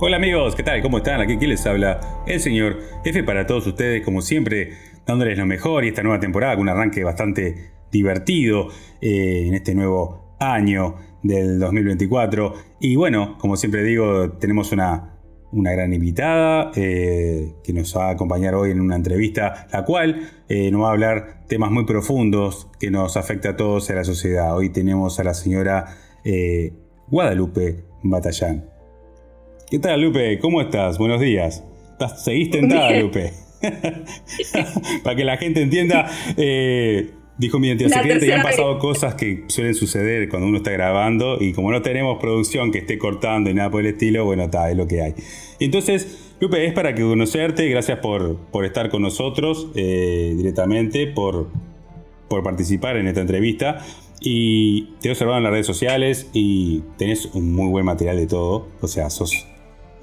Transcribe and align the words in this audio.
Hola 0.00 0.16
amigos, 0.16 0.56
¿qué 0.56 0.64
tal? 0.64 0.82
¿Cómo 0.82 0.98
están? 0.98 1.20
Aquí, 1.20 1.36
¿quién 1.36 1.50
les 1.50 1.64
habla? 1.66 2.00
El 2.26 2.40
señor 2.40 2.80
F 3.04 3.22
para 3.22 3.46
todos 3.46 3.64
ustedes, 3.68 4.04
como 4.04 4.22
siempre, 4.22 4.72
dándoles 5.06 5.38
lo 5.38 5.46
mejor 5.46 5.84
y 5.84 5.88
esta 5.88 6.02
nueva 6.02 6.18
temporada 6.18 6.54
con 6.56 6.62
un 6.62 6.68
arranque 6.70 7.04
bastante 7.04 7.70
divertido 7.92 8.70
eh, 9.00 9.44
en 9.46 9.54
este 9.54 9.72
nuevo 9.72 10.34
año 10.40 10.96
del 11.22 11.60
2024. 11.60 12.54
Y 12.80 12.96
bueno, 12.96 13.38
como 13.38 13.56
siempre 13.56 13.84
digo, 13.84 14.32
tenemos 14.32 14.72
una, 14.72 15.16
una 15.52 15.70
gran 15.70 15.92
invitada 15.92 16.72
eh, 16.74 17.54
que 17.62 17.72
nos 17.72 17.96
va 17.96 18.08
a 18.08 18.10
acompañar 18.10 18.56
hoy 18.56 18.72
en 18.72 18.80
una 18.80 18.96
entrevista, 18.96 19.68
la 19.72 19.84
cual 19.84 20.28
eh, 20.48 20.72
nos 20.72 20.82
va 20.82 20.88
a 20.88 20.92
hablar 20.92 21.46
temas 21.46 21.70
muy 21.70 21.86
profundos 21.86 22.68
que 22.80 22.90
nos 22.90 23.16
afecta 23.16 23.50
a 23.50 23.56
todos 23.56 23.88
en 23.90 23.96
la 23.96 24.04
sociedad. 24.04 24.56
Hoy 24.56 24.70
tenemos 24.70 25.20
a 25.20 25.24
la 25.24 25.34
señora 25.34 25.86
Guadalupe 27.06 27.84
Batallán. 28.02 28.73
¿Qué 29.74 29.80
tal, 29.80 30.02
Lupe? 30.02 30.38
¿Cómo 30.38 30.60
estás? 30.60 30.98
Buenos 30.98 31.20
días. 31.20 31.64
¿Seguís 32.22 32.48
tentada, 32.48 32.96
Lupe? 32.96 33.32
Para 35.02 35.16
que 35.16 35.24
la 35.24 35.36
gente 35.36 35.62
entienda, 35.62 36.08
eh, 36.36 37.10
dijo 37.38 37.58
mi 37.58 37.66
identidad 37.66 37.90
secreta 37.90 38.24
y 38.24 38.30
han 38.30 38.42
pasado 38.42 38.78
cosas 38.78 39.16
que 39.16 39.42
suelen 39.48 39.74
suceder 39.74 40.28
cuando 40.28 40.46
uno 40.46 40.58
está 40.58 40.70
grabando 40.70 41.38
y 41.40 41.52
como 41.52 41.72
no 41.72 41.82
tenemos 41.82 42.20
producción 42.20 42.70
que 42.70 42.78
esté 42.78 42.98
cortando 42.98 43.50
y 43.50 43.54
nada 43.54 43.68
por 43.68 43.80
el 43.80 43.88
estilo, 43.88 44.24
bueno, 44.24 44.44
está, 44.44 44.70
es 44.70 44.76
lo 44.76 44.86
que 44.86 45.02
hay. 45.02 45.14
Entonces, 45.58 46.34
Lupe, 46.38 46.64
es 46.64 46.72
para 46.72 46.94
que 46.94 47.02
conocerte, 47.02 47.68
gracias 47.68 47.98
por, 47.98 48.36
por 48.52 48.64
estar 48.64 48.90
con 48.90 49.02
nosotros 49.02 49.72
eh, 49.74 50.34
directamente, 50.36 51.08
por, 51.08 51.50
por 52.28 52.44
participar 52.44 52.96
en 52.96 53.08
esta 53.08 53.22
entrevista. 53.22 53.84
Y 54.20 54.94
te 55.00 55.08
he 55.08 55.10
observado 55.10 55.38
en 55.38 55.42
las 55.42 55.50
redes 55.52 55.66
sociales 55.66 56.30
y 56.32 56.84
tenés 56.96 57.26
un 57.34 57.52
muy 57.52 57.70
buen 57.70 57.84
material 57.84 58.18
de 58.18 58.28
todo. 58.28 58.68
O 58.80 58.86
sea, 58.86 59.10
sos 59.10 59.48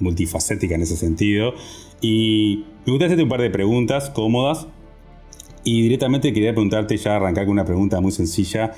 multifacética 0.01 0.75
en 0.75 0.81
ese 0.81 0.97
sentido. 0.97 1.53
Y 2.01 2.65
me 2.85 2.93
gustaría 2.93 3.07
hacerte 3.07 3.23
un 3.23 3.29
par 3.29 3.41
de 3.41 3.49
preguntas 3.49 4.09
cómodas. 4.09 4.67
Y 5.63 5.83
directamente 5.83 6.33
quería 6.33 6.51
preguntarte, 6.53 6.97
ya 6.97 7.15
arrancar 7.15 7.45
con 7.45 7.53
una 7.53 7.65
pregunta 7.65 8.01
muy 8.01 8.11
sencilla. 8.11 8.71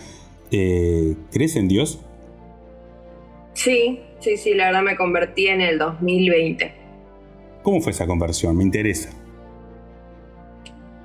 Eh, 0.51 1.15
¿Crees 1.31 1.55
en 1.55 1.67
Dios? 1.67 1.99
Sí, 3.53 4.01
sí, 4.19 4.37
sí, 4.37 4.53
la 4.53 4.65
verdad 4.65 4.83
me 4.83 4.95
convertí 4.95 5.47
en 5.47 5.61
el 5.61 5.77
2020. 5.77 6.73
¿Cómo 7.61 7.79
fue 7.79 7.93
esa 7.93 8.05
conversión? 8.05 8.57
Me 8.57 8.63
interesa. 8.63 9.09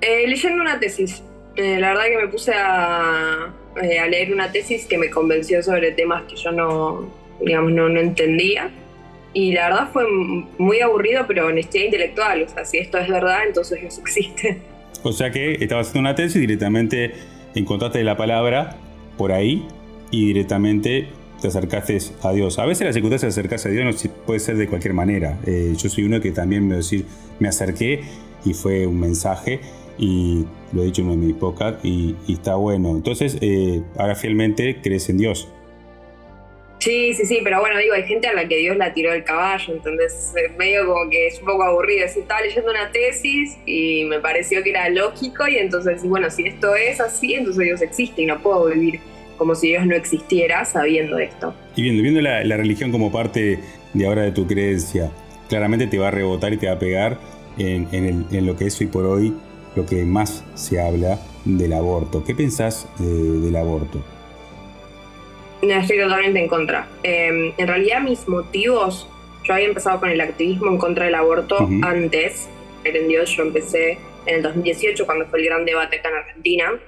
Eh, 0.01 0.27
leyendo 0.27 0.61
una 0.61 0.81
tesis. 0.81 1.23
Eh, 1.57 1.79
la 1.79 1.91
verdad 1.91 2.05
que 2.09 2.17
me 2.17 2.29
puse 2.29 2.53
a, 2.53 3.45
a, 3.45 4.07
leer 4.09 4.33
una 4.33 4.51
tesis 4.51 4.87
que 4.87 4.99
me 4.99 5.11
convenció 5.11 5.63
sobre 5.63 5.93
temas 5.93 6.23
que 6.25 6.37
yo 6.37 6.53
no, 6.53 7.09
digamos, 7.41 7.73
no, 7.73 7.89
no 7.89 8.01
entendía 8.01 8.71
y 9.35 9.53
la 9.53 9.69
verdad 9.69 9.89
fue 9.93 10.05
muy 10.59 10.81
aburrido, 10.81 11.25
pero 11.27 11.47
honestidad 11.47 11.85
intelectual. 11.85 12.43
O 12.43 12.49
sea, 12.49 12.65
si 12.65 12.79
esto 12.79 12.99
es 12.99 13.09
verdad, 13.09 13.41
entonces 13.47 13.81
eso 13.83 14.01
existe. 14.01 14.59
O 15.03 15.13
sea 15.13 15.31
que 15.31 15.53
estabas 15.53 15.89
haciendo 15.89 16.09
una 16.09 16.15
tesis 16.15 16.37
y 16.37 16.41
directamente 16.41 17.13
encontraste 17.55 18.03
la 18.03 18.17
palabra 18.17 18.77
por 19.17 19.33
ahí 19.33 19.67
y 20.11 20.27
directamente 20.27 21.09
te 21.41 21.49
acercaste 21.49 21.99
a 22.23 22.33
Dios. 22.33 22.59
A 22.59 22.67
veces 22.67 22.87
la 22.87 22.93
circunstancia 22.93 23.27
de 23.29 23.31
acercarse 23.31 23.69
a 23.69 23.71
Dios 23.71 23.85
no 23.85 24.11
puede 24.27 24.41
ser 24.41 24.57
de 24.57 24.67
cualquier 24.67 24.95
manera. 24.95 25.39
Eh, 25.47 25.75
yo 25.77 25.89
soy 25.89 26.05
uno 26.05 26.21
que 26.21 26.33
también 26.33 26.67
me, 26.67 26.77
decir, 26.77 27.05
me 27.39 27.49
acerqué 27.49 28.01
y 28.45 28.55
fue 28.55 28.87
un 28.87 28.99
mensaje 28.99 29.61
y 29.99 30.45
lo 30.73 30.83
he 30.83 30.87
dicho 30.87 31.03
en 31.03 31.09
uno 31.09 31.21
de 31.21 31.27
mis 31.29 31.37
podcasts 31.37 31.85
y, 31.85 32.17
está 32.29 32.57
bueno. 32.57 32.91
Entonces, 32.91 33.39
eh, 33.41 33.83
ahora 33.97 34.15
fielmente 34.15 34.81
crees 34.83 35.09
en 35.09 35.19
Dios. 35.19 35.49
Sí, 36.79 37.13
sí, 37.15 37.27
sí, 37.27 37.41
pero 37.43 37.61
bueno, 37.61 37.79
digo, 37.79 37.95
hay 37.95 38.05
gente 38.05 38.29
a 38.29 38.35
la 38.35 38.47
que 38.47 38.57
Dios 38.57 38.77
la 38.77 38.95
tiró 38.95 39.11
del 39.11 39.25
caballo, 39.25 39.75
entonces 39.75 40.33
es 40.35 40.57
medio 40.57 40.87
como 40.87 41.11
que 41.11 41.27
es 41.27 41.41
un 41.41 41.47
poco 41.47 41.65
aburrido. 41.65 42.07
estaba 42.07 42.41
leyendo 42.41 42.71
una 42.71 42.91
tesis 42.93 43.57
y 43.67 44.05
me 44.05 44.21
pareció 44.21 44.63
que 44.63 44.71
era 44.71 44.89
lógico 44.89 45.49
y 45.49 45.57
entonces, 45.57 46.05
bueno, 46.05 46.31
si 46.31 46.47
esto 46.47 46.77
es 46.77 47.01
así, 47.01 47.35
entonces 47.35 47.65
Dios 47.65 47.83
existe 47.83 48.23
y 48.23 48.27
no 48.27 48.41
puedo 48.41 48.67
vivir 48.67 49.01
como 49.37 49.55
si 49.55 49.69
Dios 49.69 49.87
no 49.87 49.95
existiera 49.95 50.65
sabiendo 50.65 51.19
esto. 51.19 51.55
Y 51.77 51.83
viendo, 51.83 52.03
viendo 52.03 52.21
la, 52.21 52.57
religión 52.57 52.91
como 52.93 53.11
parte 53.11 53.59
de 53.95 54.07
ahora 54.07 54.23
de 54.23 54.33
tu 54.33 54.47
creencia, 54.47 55.11
claramente 55.49 55.87
te 55.87 55.99
va 55.99 56.09
a 56.09 56.11
rebotar 56.11 56.53
y 56.53 56.59
te 56.59 56.67
va 56.67 56.75
a 56.75 56.79
pegar 56.79 57.19
en, 57.57 57.89
en, 57.93 58.47
lo 58.47 58.57
que 58.57 58.67
es 58.67 58.81
hoy 58.81 58.87
por 58.87 59.05
hoy 59.05 59.35
lo 59.75 59.87
que 59.87 60.05
más 60.05 60.45
se 60.55 60.81
habla 60.81 61.19
del 61.45 61.73
aborto. 61.73 62.25
¿Qué 62.25 62.35
pensás 62.35 62.89
eh, 63.01 63.03
del 63.05 63.57
aborto? 63.57 64.05
Estoy 65.63 65.99
totalmente 65.99 66.39
en 66.41 66.49
contra. 66.49 66.89
Em, 67.03 67.53
en 67.57 67.69
realidad 67.69 68.01
mis 68.01 68.29
motivos, 68.29 69.09
yo 69.45 69.55
había 69.55 69.67
empezado 69.67 69.99
con 70.01 70.11
el 70.11 70.21
activismo 70.21 70.71
en 70.71 70.79
contra 70.79 71.07
del 71.07 71.15
aborto 71.15 71.69
antes, 71.83 72.49
en 72.85 73.09
Dios, 73.09 73.37
yo 73.37 73.43
empecé 73.43 73.99
en 74.27 74.37
el 74.37 74.43
2018 74.43 75.05
cuando 75.05 75.27
fue 75.27 75.41
el 75.41 75.47
gran 75.47 75.65
debate 75.65 75.99
acá 75.99 76.09
en 76.11 76.15
Argentina. 76.15 76.81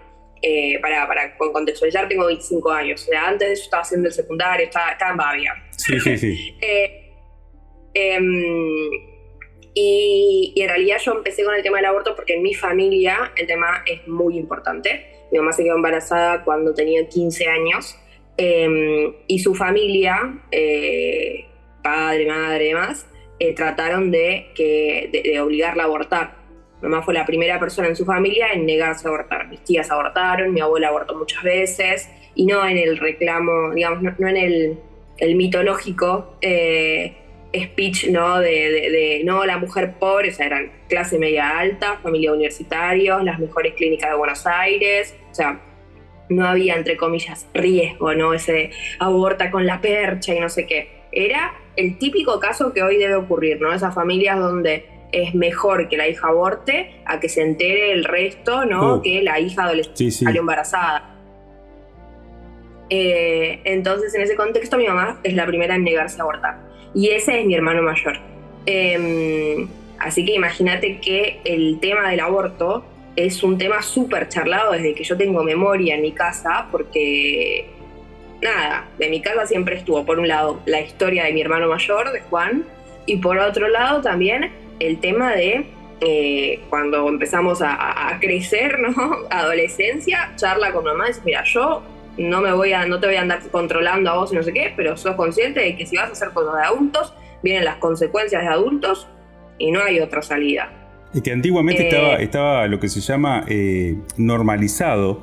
Eh, 0.42 0.78
para, 0.80 1.06
para 1.06 1.36
contextualizar, 1.36 2.08
tengo 2.08 2.26
25 2.26 2.70
años. 2.70 3.02
O 3.02 3.06
sea, 3.06 3.28
antes 3.28 3.48
de 3.48 3.54
eso 3.54 3.64
estaba 3.64 3.82
haciendo 3.82 4.08
el 4.08 4.14
secundario, 4.14 4.66
estaba, 4.66 4.96
en 5.10 5.16
Bavia. 5.16 5.54
Sí, 5.76 6.00
sí, 6.00 6.16
sí. 6.16 6.56
Eh, 6.62 7.12
em, 7.92 8.90
y, 9.74 10.52
y, 10.54 10.62
en 10.62 10.68
realidad 10.68 10.96
yo 11.04 11.12
empecé 11.12 11.44
con 11.44 11.54
el 11.54 11.62
tema 11.62 11.76
del 11.76 11.86
aborto 11.86 12.16
porque 12.16 12.34
en 12.34 12.42
mi 12.42 12.54
familia 12.54 13.32
el 13.36 13.46
tema 13.46 13.82
es 13.86 14.06
muy 14.08 14.38
importante. 14.38 15.06
Mi 15.30 15.38
mamá 15.38 15.52
se 15.52 15.62
quedó 15.62 15.76
embarazada 15.76 16.42
cuando 16.42 16.72
tenía 16.72 17.06
15 17.06 17.46
años 17.46 17.99
Em, 18.42 19.12
y 19.26 19.38
su 19.40 19.54
familia, 19.54 20.38
eh, 20.50 21.44
padre, 21.82 22.24
madre 22.24 22.64
demás, 22.68 23.06
eh, 23.38 23.52
trataron 23.52 24.10
de, 24.10 24.46
que, 24.54 25.10
de, 25.12 25.38
obligarla 25.42 25.82
a 25.82 25.86
abortar. 25.86 26.36
Mamá 26.80 27.02
fue 27.02 27.12
la 27.12 27.26
primera 27.26 27.60
persona 27.60 27.88
en 27.88 27.96
su 27.96 28.06
familia 28.06 28.46
en 28.54 28.64
negarse 28.64 29.06
a 29.06 29.10
abortar. 29.10 29.48
Mis 29.48 29.62
tías 29.62 29.90
abortaron, 29.90 30.54
mi 30.54 30.60
abuela 30.62 30.88
abortó 30.88 31.14
muchas 31.18 31.42
veces, 31.42 32.08
y 32.34 32.46
no 32.46 32.66
en 32.66 32.78
el 32.78 32.96
reclamo, 32.96 33.74
digamos, 33.74 34.18
no, 34.18 34.28
en 34.28 34.36
el, 34.38 34.78
el 35.18 35.34
mitológico 35.34 36.38
eh, 36.40 37.14
speech 37.54 38.08
¿no? 38.08 38.40
De, 38.40 39.20
no 39.22 39.44
la 39.44 39.58
mujer 39.58 39.96
pobre, 39.98 40.30
o 40.30 40.32
sea, 40.32 40.46
eran 40.46 40.72
clase 40.88 41.18
media 41.18 41.58
alta, 41.58 41.98
familia 42.02 42.32
universitarios, 42.32 43.22
las 43.22 43.38
mejores 43.38 43.74
clínicas 43.74 44.08
de 44.08 44.16
Buenos 44.16 44.46
Aires, 44.46 45.14
o 45.30 45.34
sea, 45.34 45.60
no 46.30 46.46
había, 46.46 46.76
entre 46.76 46.96
comillas, 46.96 47.46
riesgo, 47.52 48.14
¿no? 48.14 48.32
Ese 48.32 48.70
aborta 48.98 49.50
con 49.50 49.66
la 49.66 49.80
percha 49.80 50.34
y 50.34 50.40
no 50.40 50.48
sé 50.48 50.66
qué. 50.66 51.00
Era 51.12 51.52
el 51.76 51.98
típico 51.98 52.38
caso 52.40 52.72
que 52.72 52.82
hoy 52.82 52.96
debe 52.96 53.16
ocurrir, 53.16 53.60
¿no? 53.60 53.72
Esas 53.72 53.94
familias 53.94 54.38
donde 54.38 54.86
es 55.12 55.34
mejor 55.34 55.88
que 55.88 55.96
la 55.96 56.08
hija 56.08 56.28
aborte 56.28 57.02
a 57.04 57.18
que 57.18 57.28
se 57.28 57.42
entere 57.42 57.92
el 57.92 58.04
resto, 58.04 58.64
¿no? 58.64 58.96
Uh. 58.96 59.02
que 59.02 59.22
la 59.22 59.40
hija 59.40 59.64
adolescente 59.64 60.10
salió 60.10 60.40
embarazada. 60.40 61.16
Eh, 62.88 63.60
entonces, 63.64 64.14
en 64.14 64.22
ese 64.22 64.36
contexto, 64.36 64.76
mi 64.76 64.86
mamá 64.86 65.20
es 65.22 65.34
la 65.34 65.46
primera 65.46 65.74
en 65.74 65.84
negarse 65.84 66.20
a 66.20 66.22
abortar. 66.22 66.58
Y 66.94 67.10
ese 67.10 67.40
es 67.40 67.46
mi 67.46 67.54
hermano 67.54 67.82
mayor. 67.82 68.18
Em, 68.66 69.68
así 69.98 70.24
que 70.24 70.34
imagínate 70.34 70.98
que 71.00 71.40
el 71.44 71.78
tema 71.80 72.10
del 72.10 72.20
aborto 72.20 72.84
es 73.16 73.42
un 73.42 73.58
tema 73.58 73.82
súper 73.82 74.28
charlado 74.28 74.72
desde 74.72 74.94
que 74.94 75.04
yo 75.04 75.16
tengo 75.16 75.42
memoria 75.42 75.94
en 75.94 76.02
mi 76.02 76.12
casa, 76.12 76.66
porque 76.70 77.68
nada, 78.40 78.88
de 78.98 79.08
mi 79.08 79.20
casa 79.20 79.46
siempre 79.46 79.76
estuvo, 79.76 80.04
por 80.04 80.18
un 80.18 80.28
lado, 80.28 80.60
la 80.66 80.80
historia 80.80 81.24
de 81.24 81.32
mi 81.32 81.40
hermano 81.40 81.68
mayor, 81.68 82.12
de 82.12 82.20
Juan, 82.20 82.64
y 83.06 83.16
por 83.16 83.38
otro 83.38 83.68
lado 83.68 84.00
también 84.00 84.52
el 84.78 85.00
tema 85.00 85.34
de 85.34 85.66
eh, 86.00 86.60
cuando 86.70 87.08
empezamos 87.08 87.60
a, 87.62 88.16
crecer, 88.20 88.78
¿no? 88.78 88.94
Adolescencia, 89.30 90.32
charla 90.36 90.72
con 90.72 90.84
mamá, 90.84 91.04
y 91.04 91.08
dice, 91.08 91.20
mira, 91.24 91.44
yo 91.44 91.82
no 92.16 92.40
me 92.40 92.52
voy 92.52 92.72
a, 92.72 92.86
no 92.86 93.00
te 93.00 93.06
voy 93.06 93.16
a 93.16 93.22
andar 93.22 93.40
controlando 93.50 94.10
a 94.10 94.16
vos 94.16 94.32
y 94.32 94.36
no 94.36 94.42
sé 94.42 94.52
qué, 94.52 94.72
pero 94.76 94.96
sos 94.96 95.14
consciente 95.16 95.60
de 95.60 95.76
que 95.76 95.86
si 95.86 95.96
vas 95.96 96.08
a 96.08 96.12
hacer 96.12 96.30
cosas 96.30 96.54
de 96.54 96.62
adultos, 96.62 97.14
vienen 97.42 97.64
las 97.64 97.76
consecuencias 97.76 98.42
de 98.42 98.48
adultos 98.48 99.08
y 99.58 99.70
no 99.70 99.82
hay 99.82 100.00
otra 100.00 100.22
salida. 100.22 100.79
Que 101.12 101.32
antiguamente 101.32 101.88
estaba, 101.88 102.16
eh. 102.16 102.24
estaba 102.24 102.66
lo 102.68 102.78
que 102.78 102.88
se 102.88 103.00
llama 103.00 103.44
eh, 103.48 103.96
normalizado 104.16 105.22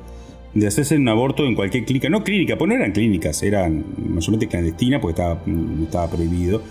de 0.52 0.66
hacerse 0.66 0.96
un 0.96 1.08
aborto 1.08 1.46
en 1.46 1.54
cualquier 1.54 1.84
clínica, 1.84 2.08
no 2.10 2.24
clínica, 2.24 2.56
pues 2.56 2.68
no 2.68 2.74
eran 2.74 2.92
clínicas, 2.92 3.42
eran 3.42 3.84
mayormente 3.96 4.48
clandestinas 4.48 5.00
porque 5.00 5.20
estaba, 5.20 5.40
mm, 5.46 5.84
estaba 5.84 6.10
prohibido. 6.10 6.62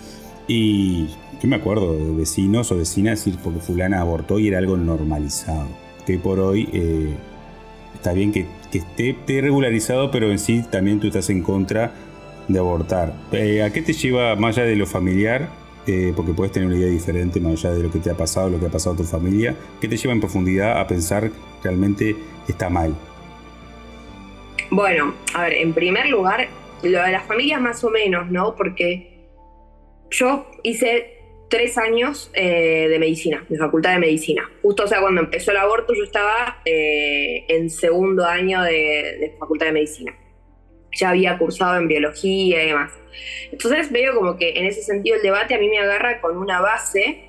Y 0.46 1.06
yo 1.42 1.48
me 1.48 1.56
acuerdo 1.56 1.96
de 1.96 2.14
vecinos 2.14 2.70
o 2.70 2.76
vecinas 2.76 3.24
decir 3.24 3.40
porque 3.42 3.60
fulana 3.60 4.00
abortó 4.00 4.38
y 4.38 4.48
era 4.48 4.58
algo 4.58 4.76
normalizado. 4.76 5.68
Que 6.06 6.18
por 6.18 6.38
hoy 6.38 6.68
eh, 6.72 7.10
está 7.94 8.12
bien 8.12 8.32
que, 8.32 8.46
esté, 8.72 9.10
esté, 9.10 9.40
regularizado, 9.40 10.12
pero 10.12 10.30
en 10.30 10.38
sí 10.38 10.64
también 10.70 11.00
tú 11.00 11.08
estás 11.08 11.28
en 11.30 11.42
contra 11.42 11.92
de 12.46 12.58
abortar. 12.58 13.14
¿A 13.30 13.70
qué 13.70 13.82
te 13.84 13.92
lleva 13.92 14.36
más 14.36 14.56
allá 14.56 14.66
de 14.66 14.76
lo 14.76 14.86
familiar? 14.86 15.48
Porque 16.14 16.32
puedes 16.32 16.52
tener 16.52 16.68
una 16.68 16.76
idea 16.76 16.90
diferente 16.90 17.40
más 17.40 17.64
allá 17.64 17.74
de 17.74 17.82
lo 17.82 17.90
que 17.90 17.98
te 17.98 18.10
ha 18.10 18.14
pasado, 18.14 18.50
lo 18.50 18.60
que 18.60 18.66
ha 18.66 18.70
pasado 18.70 18.94
a 18.94 18.98
tu 18.98 19.04
familia, 19.04 19.56
¿qué 19.80 19.88
te 19.88 19.96
lleva 19.96 20.12
en 20.12 20.20
profundidad 20.20 20.78
a 20.78 20.86
pensar 20.86 21.30
realmente 21.62 22.14
está 22.46 22.68
mal? 22.68 22.94
Bueno, 24.70 25.14
a 25.34 25.44
ver, 25.44 25.54
en 25.54 25.72
primer 25.72 26.08
lugar, 26.08 26.48
lo 26.82 27.02
de 27.02 27.12
las 27.12 27.24
familias 27.24 27.60
más 27.60 27.82
o 27.84 27.90
menos, 27.90 28.30
¿no? 28.30 28.54
Porque 28.54 29.26
yo 30.10 30.46
hice 30.62 31.18
tres 31.48 31.78
años 31.78 32.30
eh, 32.34 32.86
de 32.88 32.98
medicina, 32.98 33.44
de 33.48 33.56
facultad 33.56 33.92
de 33.92 33.98
medicina. 33.98 34.48
Justo, 34.62 34.84
o 34.84 34.86
sea, 34.86 35.00
cuando 35.00 35.22
empezó 35.22 35.50
el 35.50 35.56
aborto 35.56 35.94
yo 35.94 36.04
estaba 36.04 36.60
eh, 36.64 37.44
en 37.48 37.70
segundo 37.70 38.24
año 38.24 38.62
de, 38.62 39.34
facultad 39.38 39.66
de 39.66 39.72
medicina. 39.72 40.14
Ya 40.92 41.10
había 41.10 41.38
cursado 41.38 41.76
en 41.76 41.88
biología 41.88 42.62
y 42.62 42.66
demás. 42.68 42.92
Entonces 43.52 43.90
veo 43.90 44.14
como 44.14 44.36
que 44.36 44.50
en 44.50 44.66
ese 44.66 44.82
sentido 44.82 45.16
el 45.16 45.22
debate 45.22 45.54
a 45.54 45.58
mí 45.58 45.68
me 45.68 45.78
agarra 45.78 46.20
con 46.20 46.36
una 46.36 46.60
base 46.60 47.24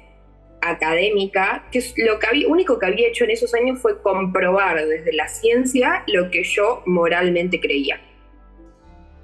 académica, 0.62 1.66
que 1.72 1.82
lo 1.98 2.20
que 2.20 2.28
había, 2.28 2.48
único 2.48 2.80
que 2.80 2.86
había 2.86 3.08
hecho 3.08 3.24
en 3.24 3.32
esos 3.32 3.54
años 3.54 3.80
fue 3.80 4.02
comprobar 4.02 4.86
desde 4.86 5.14
la 5.14 5.28
ciencia 5.28 6.04
lo 6.08 6.30
que 6.30 6.44
yo 6.44 6.84
moralmente 6.86 7.60
creía. 7.60 8.02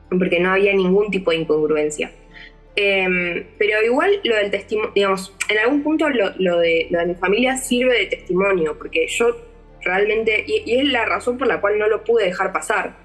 Porque 0.10 0.40
no 0.40 0.52
había 0.52 0.74
ningún 0.74 1.12
tipo 1.12 1.32
de 1.32 1.38
incongruencia. 1.38 2.12
Em, 2.76 3.46
pero 3.58 3.82
igual 3.84 4.20
lo 4.24 4.36
del 4.36 4.52
testimonio, 4.52 4.92
digamos, 4.94 5.34
en 5.50 5.60
algún 5.60 5.82
punto 5.82 6.10
lo, 6.10 6.60
de, 6.60 6.90
mi 7.08 7.16
familia 7.16 7.56
sirve 7.56 8.00
de 8.00 8.06
testimonio, 8.08 8.78
porque 8.78 9.08
yo 9.08 9.38
realmente, 9.82 10.44
y, 10.46 10.78
es 10.78 10.86
la 10.86 11.06
razón 11.06 11.38
por 11.38 11.48
la 11.48 11.62
cual 11.62 11.80
no 11.80 11.88
lo 11.88 12.04
pude 12.04 12.26
dejar 12.26 12.52
pasar. 12.52 13.05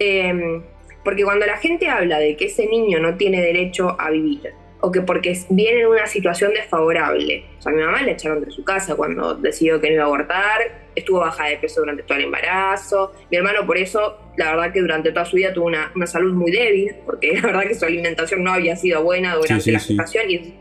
Em, 0.00 0.62
porque 1.04 1.24
cuando 1.24 1.46
la 1.46 1.58
gente 1.58 1.88
habla 1.88 2.18
de 2.18 2.36
que 2.36 2.46
ese 2.46 2.66
niño 2.66 2.98
no 3.00 3.16
tiene 3.16 3.40
derecho 3.42 3.96
a 4.00 4.10
vivir, 4.10 4.52
o 4.80 4.90
que 4.90 5.02
porque 5.02 5.38
viene 5.50 5.82
en 5.82 5.88
una 5.88 6.06
situación 6.06 6.52
desfavorable. 6.54 7.44
O 7.58 7.62
sea, 7.62 7.72
a 7.72 7.74
mi 7.74 7.82
mamá 7.82 8.02
le 8.02 8.12
echaron 8.12 8.42
de 8.42 8.50
su 8.50 8.64
casa 8.64 8.96
cuando 8.96 9.34
decidió 9.34 9.78
que 9.78 9.88
no 9.88 9.94
iba 9.94 10.04
a 10.04 10.06
abortar, 10.06 10.86
estuvo 10.94 11.20
baja 11.20 11.48
de 11.48 11.58
peso 11.58 11.80
durante 11.80 12.02
todo 12.02 12.16
el 12.16 12.24
embarazo. 12.24 13.12
Mi 13.30 13.36
hermano 13.36 13.66
por 13.66 13.76
eso, 13.76 14.18
la 14.38 14.52
verdad 14.52 14.72
que 14.72 14.80
durante 14.80 15.12
toda 15.12 15.26
su 15.26 15.36
vida 15.36 15.52
tuvo 15.52 15.66
una, 15.66 15.92
salud 16.06 16.32
muy 16.32 16.50
débil, 16.50 16.94
porque 17.04 17.32
la 17.34 17.42
verdad 17.42 17.62
que 17.62 17.74
su 17.74 17.84
alimentación 17.84 18.42
no 18.42 18.52
había 18.52 18.74
sido 18.76 19.02
buena 19.02 19.34
durante 19.36 19.70
la 19.70 19.80
gestación 19.80 20.30
y 20.30 20.54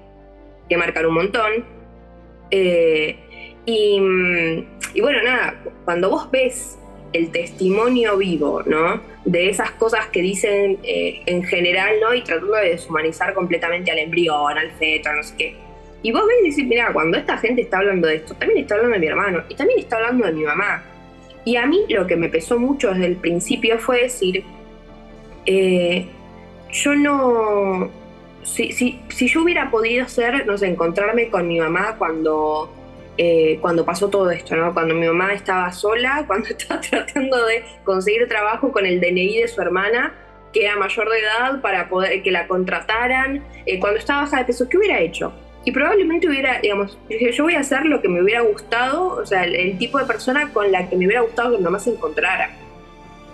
que 0.67 0.77
marcar 0.77 1.07
un 1.07 1.13
montón. 1.13 1.65
Eh, 2.51 3.17
y, 3.65 4.01
y 4.93 5.01
bueno, 5.01 5.21
nada, 5.23 5.63
cuando 5.85 6.09
vos 6.09 6.29
ves 6.29 6.78
el 7.13 7.31
testimonio 7.31 8.17
vivo, 8.17 8.61
¿no? 8.65 9.01
De 9.25 9.49
esas 9.49 9.71
cosas 9.71 10.07
que 10.07 10.21
dicen 10.21 10.79
eh, 10.83 11.21
en 11.25 11.43
general, 11.43 11.95
¿no? 12.01 12.13
Y 12.13 12.21
tratando 12.23 12.55
de 12.55 12.69
deshumanizar 12.69 13.33
completamente 13.33 13.91
al 13.91 13.99
embrión, 13.99 14.57
al 14.57 14.71
feto, 14.71 15.11
no 15.13 15.23
sé 15.23 15.35
qué. 15.37 15.55
Y 16.01 16.11
vos 16.11 16.23
ves 16.27 16.37
y 16.43 16.49
decís, 16.49 16.65
mira, 16.65 16.93
cuando 16.93 17.17
esta 17.17 17.37
gente 17.37 17.61
está 17.61 17.79
hablando 17.79 18.07
de 18.07 18.15
esto, 18.17 18.33
también 18.35 18.61
está 18.61 18.75
hablando 18.75 18.93
de 18.93 18.99
mi 18.99 19.07
hermano 19.07 19.43
y 19.49 19.55
también 19.55 19.79
está 19.79 19.97
hablando 19.97 20.25
de 20.25 20.33
mi 20.33 20.43
mamá. 20.43 20.83
Y 21.45 21.55
a 21.55 21.65
mí 21.65 21.85
lo 21.89 22.07
que 22.07 22.15
me 22.15 22.29
pesó 22.29 22.59
mucho 22.59 22.91
desde 22.91 23.07
el 23.07 23.15
principio 23.15 23.79
fue 23.79 24.03
decir, 24.03 24.43
eh, 25.45 26.05
yo 26.71 26.95
no... 26.95 27.89
Si, 28.43 28.71
si, 28.71 28.99
si 29.09 29.27
yo 29.27 29.43
hubiera 29.43 29.69
podido 29.69 30.07
ser, 30.07 30.45
no 30.45 30.57
sé, 30.57 30.67
encontrarme 30.67 31.29
con 31.29 31.47
mi 31.47 31.59
mamá 31.59 31.95
cuando 31.97 32.73
eh, 33.21 33.57
cuando 33.59 33.83
pasó 33.83 34.07
todo 34.07 34.31
esto, 34.31 34.55
¿no? 34.55 34.73
Cuando 34.73 34.95
mi 34.95 35.05
mamá 35.05 35.33
estaba 35.33 35.73
sola, 35.73 36.23
cuando 36.27 36.47
estaba 36.47 36.79
tratando 36.79 37.45
de 37.47 37.65
conseguir 37.83 38.29
trabajo 38.29 38.71
con 38.71 38.85
el 38.85 39.01
DNI 39.01 39.41
de 39.41 39.47
su 39.49 39.61
hermana, 39.61 40.13
que 40.53 40.63
era 40.63 40.77
mayor 40.77 41.09
de 41.09 41.19
edad, 41.19 41.59
para 41.59 41.89
poder 41.89 42.23
que 42.23 42.31
la 42.31 42.47
contrataran, 42.47 43.43
eh, 43.65 43.77
cuando 43.77 43.99
estaba 43.99 44.21
baja 44.21 44.37
de 44.37 44.45
peso, 44.45 44.69
¿qué 44.69 44.77
hubiera 44.77 45.01
hecho? 45.01 45.33
Y 45.65 45.73
probablemente 45.73 46.29
hubiera, 46.29 46.61
digamos, 46.61 46.97
yo 47.09 47.43
voy 47.43 47.55
a 47.55 47.59
hacer 47.59 47.85
lo 47.85 48.01
que 48.01 48.07
me 48.07 48.23
hubiera 48.23 48.39
gustado, 48.39 49.07
o 49.07 49.25
sea, 49.25 49.43
el, 49.43 49.77
tipo 49.77 49.99
de 49.99 50.05
persona 50.05 50.53
con 50.53 50.71
la 50.71 50.87
que 50.87 50.95
me 50.95 51.05
hubiera 51.05 51.21
gustado 51.21 51.51
que 51.51 51.57
mi 51.57 51.63
mamá 51.65 51.79
se 51.79 51.89
encontrara, 51.89 52.51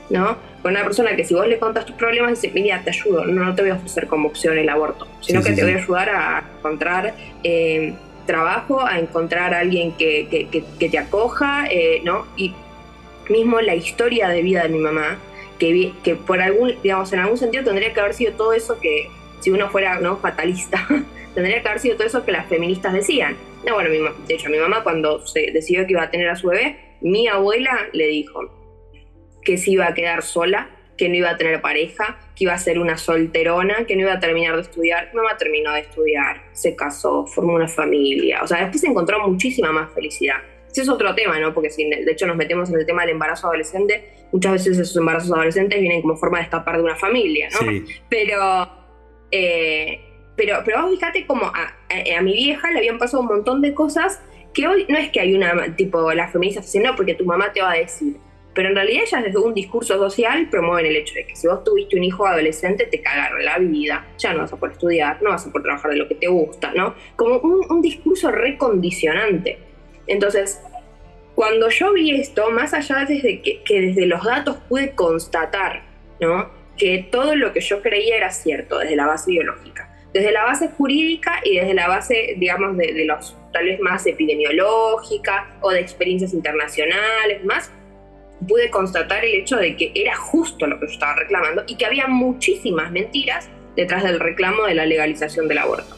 ¿no? 0.09 0.35
Con 0.63 0.71
una 0.71 0.83
persona 0.83 1.15
que 1.15 1.23
si 1.23 1.35
vos 1.35 1.47
le 1.47 1.59
contas 1.59 1.85
tus 1.85 1.95
problemas, 1.95 2.41
dice, 2.41 2.51
mira, 2.55 2.81
te 2.83 2.89
ayudo, 2.89 3.23
no, 3.25 3.53
te 3.53 3.61
voy 3.61 3.69
a 3.69 3.75
ofrecer 3.75 4.07
como 4.07 4.29
opción 4.29 4.57
el 4.57 4.67
aborto, 4.67 5.07
sino 5.21 5.43
que 5.43 5.53
te 5.53 5.61
voy 5.61 5.73
a 5.73 5.77
ayudar 5.77 6.09
a 6.09 6.43
encontrar 6.57 7.13
eh, 7.43 7.93
trabajo, 8.25 8.85
a 8.85 8.99
encontrar 8.99 9.53
a 9.53 9.59
alguien 9.59 9.93
que, 9.93 10.63
te 10.79 10.97
acoja, 10.97 11.67
eh, 11.69 12.01
¿no? 12.03 12.25
Y 12.35 12.53
mismo 13.29 13.61
la 13.61 13.75
historia 13.75 14.29
de 14.29 14.41
vida 14.41 14.63
de 14.63 14.69
mi 14.69 14.79
mamá, 14.79 15.17
que, 15.59 15.93
que 16.03 16.15
por 16.15 16.41
algún, 16.41 16.75
digamos, 16.83 17.11
en 17.13 17.19
algún 17.19 17.37
sentido 17.37 17.63
tendría 17.63 17.93
que 17.93 17.99
haber 17.99 18.13
sido 18.13 18.33
todo 18.33 18.53
eso 18.53 18.79
que, 18.79 19.09
si 19.39 19.51
uno 19.51 19.69
fuera 19.69 19.99
no 19.99 20.17
fatalista, 20.17 20.87
tendría 21.35 21.61
que 21.61 21.67
haber 21.67 21.79
sido 21.79 21.95
todo 21.95 22.07
eso 22.07 22.25
que 22.25 22.31
las 22.31 22.47
feministas 22.47 22.93
decían. 22.93 23.37
No, 23.65 23.75
bueno, 23.75 23.89
de 24.27 24.33
hecho, 24.33 24.49
mi 24.49 24.57
mamá 24.57 24.83
cuando 24.83 25.25
se 25.25 25.51
decidió 25.51 25.85
que 25.85 25.93
iba 25.93 26.03
a 26.03 26.11
tener 26.11 26.29
a 26.29 26.35
su 26.35 26.47
bebé, 26.47 26.97
mi 27.01 27.27
abuela 27.27 27.77
le 27.93 28.07
dijo 28.07 28.51
que 29.43 29.57
se 29.57 29.71
iba 29.71 29.87
a 29.87 29.93
quedar 29.93 30.23
sola, 30.23 30.69
que 30.97 31.09
no 31.09 31.15
iba 31.15 31.29
a 31.29 31.37
tener 31.37 31.61
pareja, 31.61 32.17
que 32.35 32.45
iba 32.45 32.53
a 32.53 32.57
ser 32.57 32.79
una 32.79 32.97
solterona, 32.97 33.85
que 33.85 33.95
no 33.95 34.03
iba 34.03 34.13
a 34.13 34.19
terminar 34.19 34.55
de 34.55 34.61
estudiar. 34.61 35.09
Mi 35.13 35.17
mamá 35.17 35.37
terminó 35.37 35.73
de 35.73 35.81
estudiar, 35.81 36.43
se 36.53 36.75
casó, 36.75 37.25
formó 37.25 37.53
una 37.53 37.67
familia. 37.67 38.41
O 38.43 38.47
sea, 38.47 38.61
después 38.61 38.81
se 38.81 38.87
encontró 38.87 39.19
muchísima 39.27 39.71
más 39.71 39.91
felicidad. 39.93 40.37
Ese 40.71 40.81
es 40.81 40.89
otro 40.89 41.15
tema, 41.15 41.39
¿no? 41.39 41.53
Porque 41.53 41.69
si 41.69 41.89
de 41.89 42.11
hecho 42.11 42.27
nos 42.27 42.35
metemos 42.35 42.69
en 42.69 42.79
el 42.79 42.85
tema 42.85 43.03
del 43.03 43.11
embarazo 43.11 43.47
adolescente, 43.47 44.09
muchas 44.31 44.53
veces 44.53 44.77
esos 44.77 44.97
embarazos 44.97 45.31
adolescentes 45.31 45.79
vienen 45.79 46.01
como 46.01 46.17
forma 46.17 46.39
de 46.39 46.45
escapar 46.45 46.77
de 46.77 46.83
una 46.83 46.95
familia, 46.95 47.49
¿no? 47.53 47.71
Pero, 48.09 48.69
eh, 49.31 50.01
pero, 50.35 50.57
pero 50.65 50.81
vos 50.81 50.91
fíjate 50.91 51.25
como 51.25 51.45
a, 51.45 51.73
a, 52.17 52.21
mi 52.21 52.33
vieja 52.33 52.71
le 52.71 52.79
habían 52.79 52.97
pasado 52.97 53.21
un 53.21 53.27
montón 53.27 53.61
de 53.61 53.73
cosas 53.73 54.21
que 54.53 54.67
hoy 54.67 54.85
no 54.89 54.97
es 54.97 55.09
que 55.11 55.21
hay 55.21 55.33
una, 55.33 55.75
tipo, 55.75 56.11
las 56.13 56.31
feministas 56.31 56.65
dicen, 56.65 56.83
no, 56.83 56.95
porque 56.95 57.13
tu 57.13 57.25
mamá 57.25 57.53
te 57.53 57.61
va 57.61 57.71
a 57.71 57.77
decir 57.77 58.17
pero 58.55 58.69
en 58.69 58.75
realidad 58.75 59.03
ellas 59.05 59.23
desde 59.23 59.37
un 59.37 59.53
discurso 59.53 59.97
social 59.97 60.47
promueven 60.49 60.85
el 60.85 60.95
hecho 60.95 61.13
de 61.13 61.27
que 61.27 61.35
si 61.35 61.45
vos 61.45 61.63
tuviste 61.63 61.97
un 61.97 62.05
hijo 62.05 62.25
adolescente 62.25 62.85
te 62.85 63.01
cagaron 63.01 63.43
la 63.43 63.59
vida, 63.59 64.07
ya 64.17 64.33
no 64.33 64.39
vas 64.39 64.53
a 64.53 64.55
poder 64.55 64.73
estudiar, 64.73 65.21
no 65.21 65.31
vas 65.31 65.45
a 65.45 65.51
poder 65.51 65.63
trabajar 65.63 65.91
de 65.91 65.97
lo 65.97 66.07
que 66.07 66.15
te 66.15 66.27
gusta, 66.27 66.71
¿no? 66.73 66.95
Como 67.17 67.35
un, 67.39 67.81
discurso 67.81 68.31
recondicionante. 68.31 69.59
Entonces, 70.07 70.61
cuando 71.35 71.69
yo 71.69 71.91
vi 71.91 72.15
esto, 72.15 72.49
más 72.49 72.73
allá 72.73 73.05
desde 73.05 73.41
que, 73.41 73.61
desde 73.67 74.05
los 74.05 74.23
datos 74.23 74.55
pude 74.69 74.91
constatar, 74.91 75.83
¿no? 76.21 76.49
Que 76.77 77.09
todo 77.11 77.35
lo 77.35 77.51
que 77.51 77.59
yo 77.59 77.81
creía 77.81 78.15
era 78.15 78.31
cierto 78.31 78.79
desde 78.79 78.95
la 78.95 79.05
base 79.05 79.31
biológica, 79.31 79.93
desde 80.13 80.31
la 80.31 80.45
base 80.45 80.69
jurídica 80.69 81.41
y 81.43 81.57
desde 81.57 81.73
la 81.73 81.89
base, 81.89 82.35
digamos, 82.37 82.77
de, 82.77 82.93
de 82.93 83.03
los 83.03 83.35
tal 83.51 83.65
vez 83.65 83.81
más 83.81 84.07
epidemiológica 84.07 85.57
o 85.59 85.71
de 85.71 85.81
experiencias 85.81 86.33
internacionales, 86.33 87.43
más 87.43 87.69
pude 88.47 88.69
constatar 88.69 89.25
el 89.25 89.35
hecho 89.35 89.57
de 89.57 89.75
que 89.75 89.91
era 89.95 90.15
justo 90.15 90.67
lo 90.67 90.79
que 90.79 90.87
yo 90.87 90.93
estaba 90.93 91.15
reclamando 91.15 91.63
y 91.67 91.75
que 91.75 91.85
había 91.85 92.07
muchísimas 92.07 92.91
mentiras 92.91 93.49
detrás 93.75 94.03
del 94.03 94.19
reclamo 94.19 94.65
de 94.65 94.75
la 94.75 94.85
legalización 94.85 95.47
del 95.47 95.59
aborto. 95.59 95.95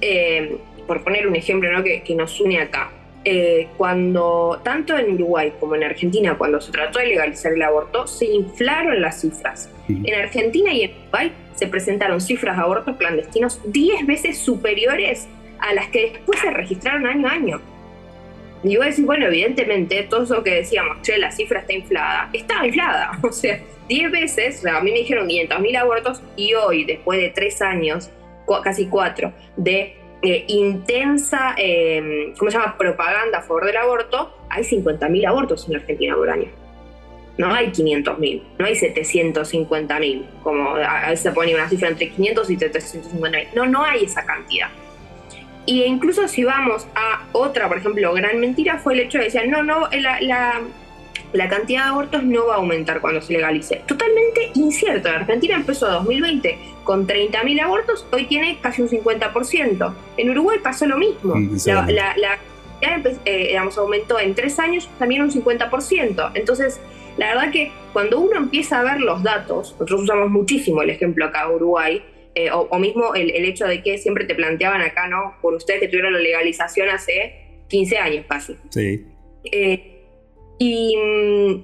Eh, 0.00 0.56
por 0.86 1.04
poner 1.04 1.26
un 1.26 1.36
ejemplo 1.36 1.70
¿no? 1.70 1.84
que, 1.84 2.02
nos 2.16 2.40
une 2.40 2.60
acá, 2.60 2.90
eh, 3.24 3.68
cuando 3.76 4.60
tanto 4.64 4.96
en 4.96 5.14
Uruguay 5.14 5.52
como 5.60 5.74
en 5.74 5.84
Argentina, 5.84 6.38
cuando 6.38 6.60
se 6.60 6.72
trató 6.72 6.98
de 6.98 7.06
legalizar 7.06 7.52
el 7.52 7.62
aborto, 7.62 8.06
se 8.06 8.24
inflaron 8.24 9.00
las 9.00 9.20
cifras. 9.20 9.68
En 9.88 10.14
Argentina 10.14 10.72
y 10.72 10.82
en 10.84 10.92
Uruguay 11.02 11.32
se 11.54 11.66
presentaron 11.66 12.20
cifras 12.20 12.56
de 12.56 12.62
abortos 12.62 12.96
clandestinos 12.96 13.60
10 13.66 14.06
veces 14.06 14.38
superiores 14.38 15.28
a 15.60 15.74
las 15.74 15.88
que 15.88 16.12
después 16.12 16.40
se 16.40 16.50
registraron 16.50 17.06
año 17.06 17.28
a 17.28 17.32
año. 17.32 17.60
Y 18.62 18.76
vos 18.76 18.86
decís, 18.86 19.06
bueno, 19.06 19.26
evidentemente, 19.26 20.02
todo 20.04 20.24
eso 20.24 20.42
que 20.42 20.50
decíamos, 20.50 21.00
che, 21.02 21.18
la 21.18 21.30
cifra 21.30 21.60
está 21.60 21.72
inflada, 21.72 22.30
estaba 22.32 22.66
inflada. 22.66 23.12
O 23.22 23.32
sea, 23.32 23.60
10 23.88 24.10
veces, 24.10 24.58
o 24.58 24.62
sea, 24.62 24.76
a 24.78 24.80
mí 24.80 24.90
me 24.90 24.98
dijeron 24.98 25.28
500.000 25.28 25.76
abortos 25.76 26.22
y 26.36 26.54
hoy, 26.54 26.84
después 26.84 27.20
de 27.20 27.30
3 27.30 27.62
años, 27.62 28.10
casi 28.62 28.86
4, 28.86 29.32
de 29.56 29.96
eh, 30.22 30.44
intensa, 30.48 31.54
eh, 31.56 32.32
¿cómo 32.38 32.50
se 32.50 32.58
llama?, 32.58 32.76
propaganda 32.76 33.38
a 33.38 33.42
favor 33.42 33.66
del 33.66 33.76
aborto, 33.76 34.34
hay 34.50 34.64
50.000 34.64 35.26
abortos 35.26 35.68
en 35.68 35.76
Argentina 35.76 36.16
por 36.16 36.28
año. 36.28 36.50
No 37.36 37.54
hay 37.54 37.68
500.000, 37.68 38.42
no 38.58 38.66
hay 38.66 38.74
750.000, 38.74 40.40
como 40.42 40.74
a 40.74 41.10
veces 41.10 41.20
se 41.20 41.30
pone 41.30 41.54
una 41.54 41.68
cifra 41.68 41.88
entre 41.88 42.10
500 42.10 42.50
y 42.50 42.56
750.000. 42.56 43.48
No, 43.54 43.66
no 43.66 43.84
hay 43.84 44.04
esa 44.04 44.26
cantidad. 44.26 44.68
Y 45.68 45.84
incluso 45.84 46.26
si 46.28 46.44
vamos 46.44 46.86
a 46.94 47.26
otra, 47.32 47.68
por 47.68 47.76
ejemplo, 47.76 48.14
gran 48.14 48.40
mentira, 48.40 48.78
fue 48.78 48.94
el 48.94 49.00
hecho 49.00 49.18
de 49.18 49.24
decir, 49.24 49.48
no, 49.48 49.62
no, 49.62 49.86
la, 49.90 50.18
la, 51.32 51.48
cantidad 51.50 51.84
de 51.84 51.90
abortos 51.90 52.24
no 52.24 52.46
va 52.46 52.54
a 52.54 52.56
aumentar 52.56 53.02
cuando 53.02 53.20
se 53.20 53.34
legalice. 53.34 53.82
Totalmente 53.86 54.50
incierto. 54.54 55.10
Argentina 55.10 55.56
empezó 55.56 55.86
2020 55.86 56.58
con 56.84 57.06
30.000 57.06 57.60
abortos, 57.60 58.06
hoy 58.10 58.24
tiene 58.24 58.58
casi 58.62 58.80
un 58.80 58.88
50%. 58.88 59.94
En 60.16 60.30
Uruguay 60.30 60.58
pasó 60.62 60.86
lo 60.86 60.96
mismo. 60.96 61.34
Mm, 61.34 61.58
la, 61.66 62.16
la, 62.16 62.38
eh, 63.26 63.48
digamos, 63.48 63.76
aumentó 63.76 64.18
en 64.18 64.34
tres 64.34 64.58
años 64.58 64.88
también 64.98 65.20
un 65.20 65.30
50%. 65.30 66.30
Entonces, 66.32 66.80
la 67.18 67.34
verdad 67.34 67.52
que 67.52 67.72
cuando 67.92 68.20
uno 68.20 68.38
empieza 68.38 68.80
a 68.80 68.84
ver 68.84 69.02
los 69.02 69.22
datos, 69.22 69.72
nosotros 69.72 70.04
usamos 70.04 70.30
muchísimo 70.30 70.80
el 70.80 70.88
ejemplo 70.88 71.26
acá 71.26 71.46
Uruguay, 71.50 72.02
eh, 72.38 72.50
o, 72.52 72.78
mismo 72.78 73.16
el, 73.16 73.44
hecho 73.44 73.66
de 73.66 73.82
que 73.82 73.98
siempre 73.98 74.24
te 74.24 74.36
planteaban 74.36 74.80
acá, 74.80 75.08
¿no? 75.08 75.34
Por 75.42 75.54
ustedes 75.54 75.80
que 75.80 75.88
tuvieron 75.88 76.12
la 76.12 76.20
legalización 76.20 76.88
hace 76.88 77.64
15 77.68 77.98
años 77.98 78.26
casi. 78.28 78.56
Sí. 78.70 79.04
Eh, 79.50 80.04
y, 80.60 80.96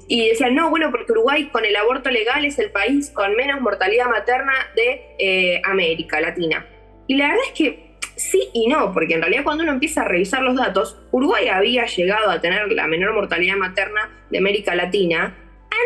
y, 0.09 0.29
decían, 0.31 0.57
no, 0.57 0.71
bueno, 0.71 0.91
porque 0.91 1.13
Uruguay 1.13 1.49
con 1.53 1.65
el 1.65 1.77
aborto 1.77 2.11
legal 2.11 2.45
es 2.45 2.59
el 2.59 2.73
país 2.73 3.11
con 3.11 3.37
menos 3.37 3.61
mortalidad 3.61 4.07
materna 4.07 4.53
de 4.75 5.01
eh, 5.21 5.63
América 5.65 6.21
Latina. 6.21 6.67
Y 7.07 7.19
la 7.19 7.29
verdad 7.29 7.45
es 7.47 7.53
que 7.53 7.99
sí 8.17 8.49
y 8.53 8.67
no, 8.67 8.93
porque 8.93 9.15
en 9.15 9.21
realidad 9.21 9.45
cuando 9.45 9.63
uno 9.63 9.75
empieza 9.75 10.03
a 10.03 10.09
revisar 10.09 10.43
los 10.43 10.57
datos, 10.57 11.01
Uruguay 11.13 11.47
había 11.47 11.87
llegado 11.87 12.31
a 12.31 12.41
tener 12.41 12.73
la 12.73 12.89
menor 12.89 13.15
mortalidad 13.15 13.57
materna 13.57 14.27
de 14.29 14.39
América 14.39 14.75
Latina 14.75 15.39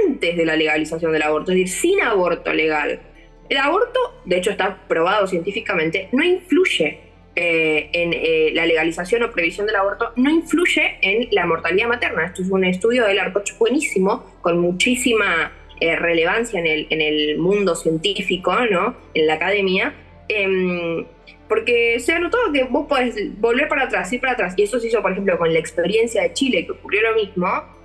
antes 0.07 0.35
de 0.35 0.47
la 0.47 0.57
legalización 0.57 1.13
del 1.13 1.23
aborto, 1.25 1.53
es 1.53 1.59
decir, 1.59 1.69
sin 1.69 2.01
aborto 2.01 2.55
legal. 2.55 3.03
El 3.49 3.57
aborto, 3.57 4.21
de 4.25 4.37
hecho 4.37 4.51
está 4.51 4.79
probado 4.89 5.27
científicamente, 5.27 6.09
no 6.13 6.23
influye 6.23 7.01
eh, 7.35 7.89
en 7.93 8.13
eh, 8.13 8.51
la 8.53 8.67
legalización 8.67 9.23
o 9.23 9.31
previsión 9.31 9.67
del 9.67 9.77
aborto, 9.77 10.13
no 10.17 10.31
influye 10.31 10.99
en 11.01 11.29
la 11.31 11.47
mortalidad 11.47 11.89
materna. 11.89 12.27
Esto 12.27 12.43
es 12.43 12.51
un 12.51 12.65
estudio 12.65 13.07
del 13.07 13.19
Arcoch 13.19 13.57
buenísimo, 13.59 14.39
con 14.43 14.59
muchísima 14.59 15.53
eh, 15.81 15.95
relevancia 15.95 16.59
en 16.59 16.67
el, 16.67 16.87
en 16.91 17.01
el 17.01 17.39
mundo 17.39 17.77
científico, 17.77 18.53
¿no? 18.71 18.97
en 19.15 19.27
la 19.29 19.35
academia, 19.35 19.95
em, 20.29 21.07
porque 21.49 22.01
se 22.01 22.13
ha 22.13 22.19
notado 22.19 22.53
que 22.53 22.65
vos 22.65 22.87
podés 22.89 23.41
volver 23.41 23.69
para 23.69 23.85
atrás, 23.85 24.13
ir 24.13 24.21
para 24.21 24.33
atrás, 24.33 24.55
y 24.57 24.65
eso 24.65 24.81
se 24.81 24.89
hizo, 24.89 25.01
por 25.01 25.13
ejemplo, 25.13 25.39
con 25.39 25.53
la 25.53 25.61
experiencia 25.61 26.23
de 26.23 26.33
Chile, 26.33 26.67
que 26.67 26.73
ocurrió 26.73 27.03
lo 27.03 27.15
mismo, 27.15 27.78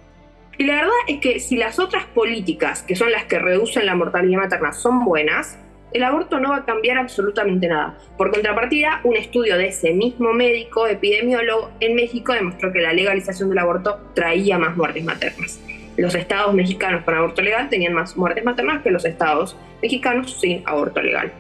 y 0.58 0.66
la 0.66 0.76
verdad 0.76 0.92
es 1.08 1.20
que 1.20 1.40
si 1.40 1.58
las 1.58 1.80
otras 1.80 2.06
políticas, 2.06 2.84
que 2.84 2.96
son 2.96 3.12
las 3.12 3.26
que 3.26 3.40
reducen 3.40 3.86
la 3.86 3.96
mortalidad 3.96 4.42
materna, 4.42 4.74
son 4.74 5.04
buenas, 5.04 5.58
el 5.94 6.04
aborto 6.04 6.40
no 6.40 6.50
va 6.50 6.58
a 6.58 6.66
cambiar 6.66 6.98
absolutamente 6.98 7.68
nada. 7.68 7.98
Por 8.18 8.32
contrapartida, 8.32 9.02
un 9.04 9.16
estudio 9.16 9.58
de 9.58 9.68
ese 9.68 9.94
mismo 9.94 10.34
médico 10.34 10.88
epidemiólogo 10.88 11.72
en 11.80 11.96
México 11.96 12.34
demostró 12.34 12.72
que 12.72 12.80
la 12.80 12.94
legalización 12.94 13.50
del 13.50 13.60
aborto 13.60 14.00
traía 14.16 14.58
más 14.58 14.76
muertes 14.76 15.04
maternas. 15.04 15.60
Los 15.98 16.16
estados 16.16 16.54
mexicanos 16.56 17.04
con 17.04 17.14
aborto 17.14 17.44
legal 17.44 17.70
tenían 17.70 17.94
más 17.94 18.18
muertes 18.18 18.44
maternas 18.44 18.82
que 18.82 18.90
los 18.90 19.06
estados 19.06 19.56
mexicanos 19.82 20.40
sin 20.40 20.64
aborto 20.66 21.02
legal. 21.02 21.32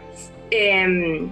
Em, 0.52 1.30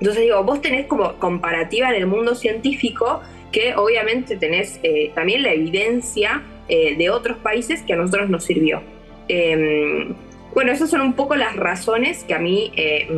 entonces 0.00 0.22
digo, 0.22 0.42
vos 0.44 0.62
tenés 0.62 0.86
como 0.86 1.14
comparativa 1.14 1.90
en 1.90 1.96
el 1.96 2.06
mundo 2.06 2.36
científico 2.36 3.20
que 3.50 3.74
obviamente 3.74 4.36
tenés 4.36 4.78
eh, 4.84 5.10
también 5.14 5.42
la 5.42 5.52
evidencia 5.52 6.42
eh, 6.72 6.94
de 6.96 7.10
otros 7.10 7.36
países 7.38 7.82
que 7.82 7.94
a 7.94 7.96
nosotros 7.96 8.30
nos 8.30 8.44
sirvió. 8.44 8.80
Em, 9.26 10.14
bueno, 10.54 10.70
esas 10.70 10.88
son 10.88 11.00
un 11.00 11.14
poco 11.14 11.34
las 11.34 11.56
razones 11.56 12.22
que 12.22 12.32
a 12.32 12.38
mí 12.38 12.72
eh, 12.76 13.08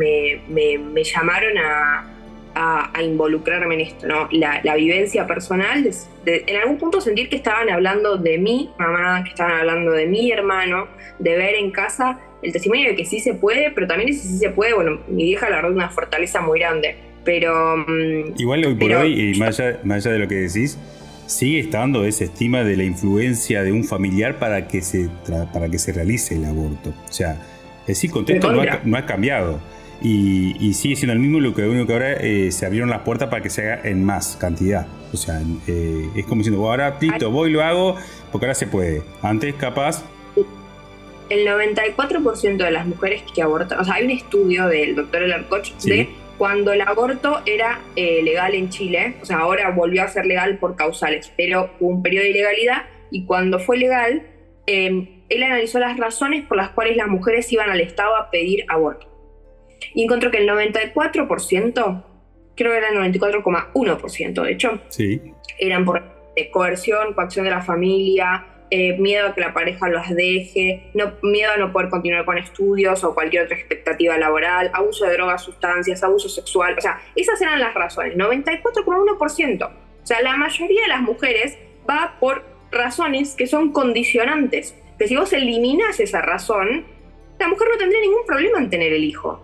me, 0.47 1.03
llamaron 1.03 1.53
a, 1.59 2.09
involucrarme 2.99 3.75
en 3.75 3.81
esto, 3.81 4.07
¿no? 4.07 4.27
La, 4.31 4.75
vivencia 4.75 5.27
personal, 5.27 5.87
en 6.25 6.55
algún 6.55 6.79
punto 6.79 6.99
sentir 6.99 7.29
que 7.29 7.35
estaban 7.35 7.69
hablando 7.69 8.17
de 8.17 8.39
mi 8.39 8.71
mamá, 8.79 9.23
que 9.23 9.29
estaban 9.29 9.59
hablando 9.59 9.91
de 9.91 10.07
mi 10.07 10.31
hermano, 10.31 10.87
de 11.19 11.37
ver 11.37 11.55
en 11.55 11.69
casa 11.69 12.19
el 12.41 12.53
testimonio 12.53 12.89
de 12.89 12.95
que 12.95 13.05
sí 13.05 13.19
se 13.19 13.35
puede, 13.35 13.69
pero 13.69 13.85
también 13.85 14.13
si 14.13 14.27
sí 14.27 14.37
se 14.37 14.49
puede, 14.49 14.73
bueno, 14.73 14.99
mi 15.07 15.25
vieja 15.25 15.47
la 15.47 15.57
verdad 15.57 15.71
es 15.71 15.77
una 15.77 15.89
fortaleza 15.89 16.41
muy 16.41 16.59
grande, 16.59 16.95
pero... 17.23 17.77
Mm, 17.77 18.33
Igual 18.37 18.65
hoy 18.65 18.75
por 18.75 18.91
hoy, 18.93 19.31
y 19.31 19.39
más 19.39 19.59
allá 19.59 20.11
de 20.11 20.19
lo 20.19 20.27
que 20.27 20.35
decís, 20.35 20.79
sigue 21.33 21.59
estando 21.59 22.05
esa 22.05 22.25
estima 22.25 22.63
de 22.63 22.77
la 22.77 22.83
influencia 22.83 23.63
de 23.63 23.71
un 23.71 23.83
familiar 23.83 24.39
para 24.39 24.67
que 24.67 24.81
se, 24.81 25.09
para 25.51 25.67
que 25.69 25.79
se 25.79 25.91
realice 25.91 26.35
el 26.35 26.45
aborto. 26.45 26.93
O 27.09 27.11
sea, 27.11 27.41
el 27.87 28.11
contexto 28.11 28.51
no 28.51 28.61
ha, 28.61 28.81
no 28.83 28.97
ha, 28.97 29.05
cambiado. 29.05 29.59
Y, 30.01 30.73
sigue 30.73 30.95
siendo 30.95 31.13
el 31.13 31.19
mismo, 31.19 31.39
lo 31.39 31.53
que 31.53 31.63
único 31.63 31.87
que 31.87 31.93
ahora 31.93 32.13
eh, 32.13 32.51
se 32.51 32.65
abrieron 32.65 32.89
las 32.89 32.99
puertas 33.01 33.29
para 33.29 33.41
que 33.41 33.49
se 33.49 33.61
haga 33.61 33.87
en 33.89 34.03
más 34.03 34.37
cantidad. 34.39 34.85
O 35.11 35.17
sea, 35.17 35.41
eh, 35.67 36.09
es 36.15 36.25
como 36.25 36.39
diciendo, 36.39 36.67
ahora 36.67 36.97
listo, 36.99 37.31
voy 37.31 37.49
y 37.49 37.53
lo 37.53 37.63
hago, 37.63 37.95
porque 38.31 38.45
ahora 38.45 38.55
se 38.55 38.67
puede. 38.67 39.03
Antes, 39.21 39.55
capaz. 39.55 40.03
El 41.29 41.47
94% 41.47 42.57
de 42.57 42.71
las 42.71 42.85
mujeres 42.85 43.23
que 43.33 43.41
abortan, 43.41 43.79
o 43.79 43.85
sea, 43.85 43.95
hay 43.95 44.05
un 44.05 44.11
estudio 44.11 44.67
del 44.67 44.95
doctor 44.95 45.23
Elarcoch 45.23 45.71
de 45.83 46.09
cuando 46.37 46.73
el 46.73 46.81
aborto 46.81 47.41
era 47.45 47.79
eh, 47.95 48.21
legal 48.23 48.55
en 48.55 48.69
Chile, 48.69 49.15
o 49.21 49.25
sea, 49.25 49.39
ahora 49.39 49.69
volvió 49.71 50.03
a 50.03 50.07
ser 50.07 50.25
legal 50.25 50.57
por 50.57 50.75
causales, 50.75 51.31
pero 51.37 51.71
hubo 51.79 51.89
un 51.89 52.03
periodo 52.03 52.23
de 52.23 52.31
ilegalidad 52.31 52.83
y 53.11 53.25
cuando 53.25 53.59
fue 53.59 53.77
legal, 53.77 54.23
em, 54.65 55.21
él 55.29 55.43
analizó 55.43 55.79
las 55.79 55.97
razones 55.97 56.45
por 56.45 56.57
las 56.57 56.69
cuales 56.69 56.97
las 56.97 57.07
mujeres 57.07 57.51
iban 57.51 57.69
al 57.69 57.81
Estado 57.81 58.15
a 58.15 58.29
pedir 58.31 58.65
aborto. 58.69 59.07
Y 59.93 60.03
encontró 60.03 60.31
que 60.31 60.37
el 60.37 60.47
94%, 60.47 62.03
creo 62.55 62.71
que 62.71 62.77
era 62.77 62.89
el 62.89 62.95
94,1% 62.95 64.43
de 64.43 64.51
hecho, 64.51 64.79
sí. 64.89 65.21
eran 65.59 65.85
por 65.85 66.03
coerción, 66.51 67.13
coacción 67.13 67.45
de 67.45 67.51
la 67.51 67.61
familia, 67.61 68.52
eh, 68.69 68.97
miedo 68.97 69.27
a 69.27 69.35
que 69.35 69.41
la 69.41 69.53
pareja 69.53 69.87
los 69.89 70.09
deje, 70.09 70.89
no, 70.93 71.13
miedo 71.21 71.51
a 71.51 71.57
no 71.57 71.71
poder 71.71 71.89
continuar 71.89 72.25
con 72.25 72.37
estudios 72.37 73.03
o 73.03 73.13
cualquier 73.13 73.43
otra 73.43 73.57
expectativa 73.57 74.17
laboral, 74.17 74.71
abuso 74.73 75.05
de 75.05 75.13
drogas, 75.13 75.43
sustancias, 75.43 76.03
abuso 76.03 76.29
sexual, 76.29 76.75
o 76.77 76.81
sea, 76.81 77.01
esas 77.15 77.41
eran 77.41 77.59
las 77.59 77.73
razones, 77.73 78.15
94,1%. 78.17 79.65
O 79.65 80.05
sea, 80.05 80.21
la 80.21 80.35
mayoría 80.35 80.81
de 80.81 80.87
las 80.87 81.01
mujeres 81.01 81.57
va 81.89 82.15
por 82.19 82.43
razones 82.71 83.35
que 83.35 83.47
son 83.47 83.71
condicionantes, 83.71 84.75
que 84.97 85.07
si 85.07 85.15
vos 85.15 85.31
eliminas 85.33 85.99
esa 85.99 86.21
razón, 86.21 86.85
la 87.39 87.47
mujer 87.47 87.67
no 87.71 87.77
tendría 87.77 88.01
ningún 88.01 88.25
problema 88.25 88.59
en 88.59 88.69
tener 88.69 88.93
el 88.93 89.03
hijo. 89.03 89.41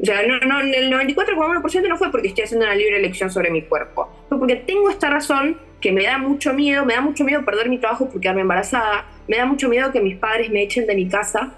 O 0.00 0.04
sea, 0.04 0.22
no, 0.26 0.38
no, 0.40 0.60
el 0.60 0.92
94,1% 0.92 1.88
no 1.88 1.96
fue 1.96 2.10
porque 2.10 2.28
estoy 2.28 2.44
haciendo 2.44 2.66
una 2.66 2.74
libre 2.74 2.98
elección 2.98 3.30
sobre 3.30 3.50
mi 3.50 3.62
cuerpo, 3.62 4.08
fue 4.28 4.38
porque 4.38 4.56
tengo 4.56 4.90
esta 4.90 5.10
razón 5.10 5.58
que 5.80 5.92
me 5.92 6.04
da 6.04 6.18
mucho 6.18 6.52
miedo, 6.54 6.84
me 6.84 6.94
da 6.94 7.00
mucho 7.00 7.24
miedo 7.24 7.44
perder 7.44 7.68
mi 7.68 7.78
trabajo 7.78 8.08
por 8.08 8.20
quedarme 8.20 8.42
embarazada, 8.42 9.06
me 9.28 9.36
da 9.36 9.46
mucho 9.46 9.68
miedo 9.68 9.92
que 9.92 10.00
mis 10.00 10.16
padres 10.16 10.50
me 10.50 10.62
echen 10.62 10.86
de 10.86 10.94
mi 10.94 11.08
casa 11.08 11.54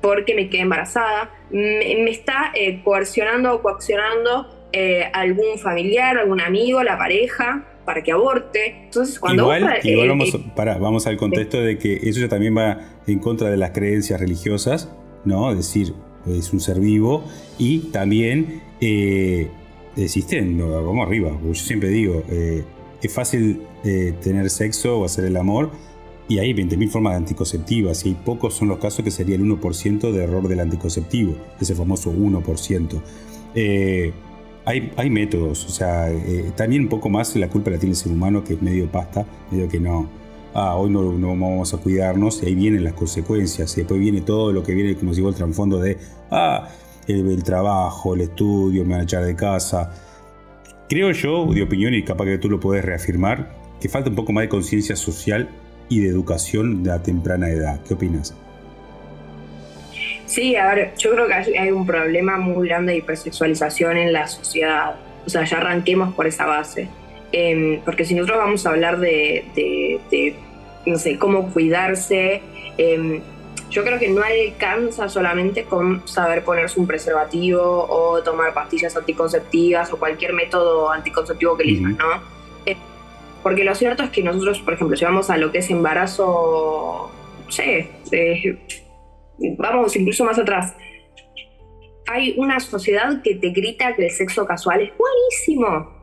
porque 0.00 0.34
me 0.34 0.48
quedé 0.48 0.62
embarazada, 0.62 1.30
me, 1.50 2.08
está 2.08 2.52
eh, 2.54 2.80
coercionando 2.84 3.54
o 3.54 3.62
coaccionando 3.62 4.68
eh, 4.72 5.10
algún 5.12 5.58
familiar, 5.58 6.18
algún 6.18 6.40
amigo, 6.40 6.82
la 6.82 6.96
pareja, 6.96 7.64
para 7.84 8.02
que 8.02 8.12
aborte. 8.12 8.82
Entonces, 8.84 9.18
cuando 9.18 9.44
igual, 9.44 9.80
igual 9.82 10.08
vamos, 10.10 10.38
para, 10.54 10.78
vamos 10.78 11.06
al 11.06 11.16
contexto 11.16 11.60
de 11.60 11.78
que 11.78 11.94
eso 11.94 12.20
ya 12.20 12.28
también 12.28 12.56
va 12.56 12.78
en 13.06 13.18
contra 13.18 13.50
de 13.50 13.56
las 13.56 13.70
creencias 13.70 14.20
religiosas, 14.20 14.94
¿no? 15.24 15.50
Es 15.50 15.56
decir, 15.56 15.94
es 16.26 16.52
un 16.52 16.60
ser 16.60 16.80
vivo 16.80 17.24
y 17.58 17.90
también 17.90 18.62
eh, 18.80 19.48
existen, 19.96 20.58
vamos 20.58 21.06
arriba, 21.06 21.32
yo 21.42 21.54
siempre 21.54 21.88
digo, 21.88 22.22
eh, 22.30 22.62
es 23.02 23.12
fácil 23.12 23.62
eh, 23.84 24.14
tener 24.22 24.50
sexo 24.50 24.98
o 24.98 25.04
hacer 25.04 25.24
el 25.24 25.36
amor 25.36 25.70
y 26.28 26.38
hay 26.38 26.52
20.000 26.52 26.90
formas 26.90 27.12
de 27.14 27.18
anticonceptivas 27.18 28.04
y 28.04 28.14
pocos 28.14 28.54
son 28.54 28.68
los 28.68 28.78
casos 28.78 29.04
que 29.04 29.10
sería 29.10 29.36
el 29.36 29.42
1% 29.42 30.12
de 30.12 30.24
error 30.24 30.46
del 30.46 30.60
anticonceptivo, 30.60 31.34
ese 31.60 31.74
famoso 31.74 32.12
1%. 32.12 33.00
Eh, 33.54 34.12
hay, 34.66 35.08
métodos, 35.08 35.64
o 35.64 35.70
sea, 35.70 36.10
eh, 36.10 36.52
también 36.54 36.82
un 36.82 36.88
poco 36.88 37.08
más 37.08 37.34
la 37.36 37.48
culpa 37.48 37.70
la 37.70 37.78
tiene 37.78 37.92
el 37.92 37.96
ser 37.96 38.12
humano 38.12 38.44
que 38.44 38.52
es 38.52 38.60
medio 38.60 38.86
pasta, 38.92 39.24
medio 39.50 39.66
que 39.66 39.80
no, 39.80 40.06
ah, 40.52 40.76
hoy 40.76 40.90
no, 40.90 41.10
no, 41.14 41.28
vamos 41.28 41.72
a 41.72 41.78
cuidarnos 41.78 42.42
y 42.42 42.46
ahí 42.46 42.54
vienen 42.54 42.84
las 42.84 42.92
consecuencias 42.92 43.72
y 43.78 43.80
después 43.80 43.98
viene 43.98 44.20
todo 44.20 44.52
lo 44.52 44.62
que 44.62 44.74
viene 44.74 44.94
como 44.96 45.14
si 45.14 45.22
fuera 45.22 45.38
el 45.38 45.42
trasfondo 45.42 45.78
de, 45.78 45.96
ah, 46.30 46.68
el, 47.06 47.26
el, 47.30 47.42
trabajo, 47.42 48.14
el 48.14 48.20
estudio, 48.20 48.84
me 48.84 48.90
van 48.90 49.00
a 49.00 49.04
echar 49.04 49.24
de 49.24 49.34
casa 49.34 49.90
Creo 50.88 51.12
yo, 51.12 51.46
de 51.52 51.62
opinión, 51.62 51.94
y 51.94 52.02
capaz 52.02 52.24
que 52.24 52.38
tú 52.38 52.48
lo 52.48 52.60
puedes 52.60 52.84
reafirmar, 52.84 53.50
que 53.80 53.88
falta 53.88 54.08
un 54.08 54.16
poco 54.16 54.32
más 54.32 54.42
de 54.42 54.48
conciencia 54.48 54.96
social 54.96 55.48
y 55.88 56.00
de 56.00 56.08
educación 56.08 56.82
de 56.82 56.90
la 56.90 57.02
temprana 57.02 57.50
edad. 57.50 57.80
¿Qué 57.86 57.94
opinas? 57.94 58.34
Sí, 60.24 60.56
a 60.56 60.74
ver, 60.74 60.94
yo 60.98 61.10
creo 61.10 61.26
que 61.26 61.58
hay 61.58 61.70
un 61.70 61.86
problema 61.86 62.38
muy 62.38 62.68
grande 62.68 62.92
de 62.92 62.98
hipersexualización 62.98 63.96
en 63.96 64.12
la 64.12 64.26
sociedad. 64.26 64.96
O 65.26 65.30
sea, 65.30 65.44
ya 65.44 65.58
arranquemos 65.58 66.14
por 66.14 66.26
esa 66.26 66.46
base. 66.46 66.88
Em, 67.32 67.80
porque 67.84 68.04
si 68.04 68.14
nosotros 68.14 68.38
vamos 68.38 68.64
a 68.66 68.70
hablar 68.70 68.98
de, 68.98 69.98
no 70.86 70.98
sé, 70.98 71.18
cómo 71.18 71.50
cuidarse, 71.52 72.42
eh, 72.78 73.20
yo 73.70 73.84
creo 73.84 73.98
que 73.98 74.08
no 74.08 74.22
alcanza 74.22 75.08
solamente 75.08 75.64
con 75.64 76.06
saber 76.06 76.42
ponerse 76.42 76.80
un 76.80 76.86
preservativo 76.86 77.86
o 77.88 78.22
tomar 78.22 78.54
pastillas 78.54 78.96
anticonceptivas 78.96 79.92
o 79.92 79.98
cualquier 79.98 80.32
método 80.32 80.90
anticonceptivo 80.90 81.56
que 81.56 81.64
elijas, 81.64 81.92
¿no? 81.92 82.22
Eh, 82.64 82.76
porque 83.42 83.64
lo 83.64 83.74
cierto 83.74 84.02
es 84.02 84.10
que 84.10 84.22
nosotros, 84.22 84.60
por 84.60 84.74
ejemplo, 84.74 84.96
si 84.96 85.04
vamos 85.04 85.28
a 85.30 85.36
lo 85.36 85.52
que 85.52 85.58
es 85.58 85.70
embarazo, 85.70 87.10
no 87.44 87.50
sé, 87.50 87.90
eh, 88.10 88.58
vamos 89.58 89.94
incluso 89.96 90.24
más 90.24 90.38
atrás, 90.38 90.74
hay 92.06 92.34
una 92.38 92.58
sociedad 92.60 93.20
que 93.22 93.34
te 93.34 93.50
grita 93.50 93.94
que 93.94 94.06
el 94.06 94.10
sexo 94.10 94.46
casual 94.46 94.80
es 94.80 94.92
buenísimo. 94.96 95.97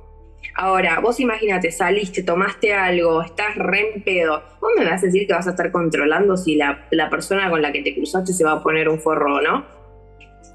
Ahora, 0.58 1.02
vos 1.02 1.20
imagínate, 1.20 1.70
saliste, 1.72 2.24
tomaste 2.24 2.74
algo, 2.74 3.22
estás 3.22 3.56
re 3.56 3.92
en 3.94 4.04
pedo. 4.04 4.42
Vos 4.62 4.72
me 4.78 4.86
vas 4.86 5.04
a 5.04 5.08
decir 5.08 5.28
que 5.28 5.34
vas 5.34 5.48
a 5.48 5.50
estar 5.50 5.70
controlando 5.70 6.38
si 6.38 6.56
la, 6.56 6.88
la 6.92 7.10
persona 7.10 7.50
con 7.50 7.62
la 7.62 7.74
que 7.74 7.82
te 7.82 7.94
cruzaste 7.94 8.32
se 8.32 8.46
va 8.46 8.54
a 8.54 8.64
poner 8.64 8.88
un 8.88 9.00
forro 9.00 9.36
o 9.36 9.42
no. 9.42 9.66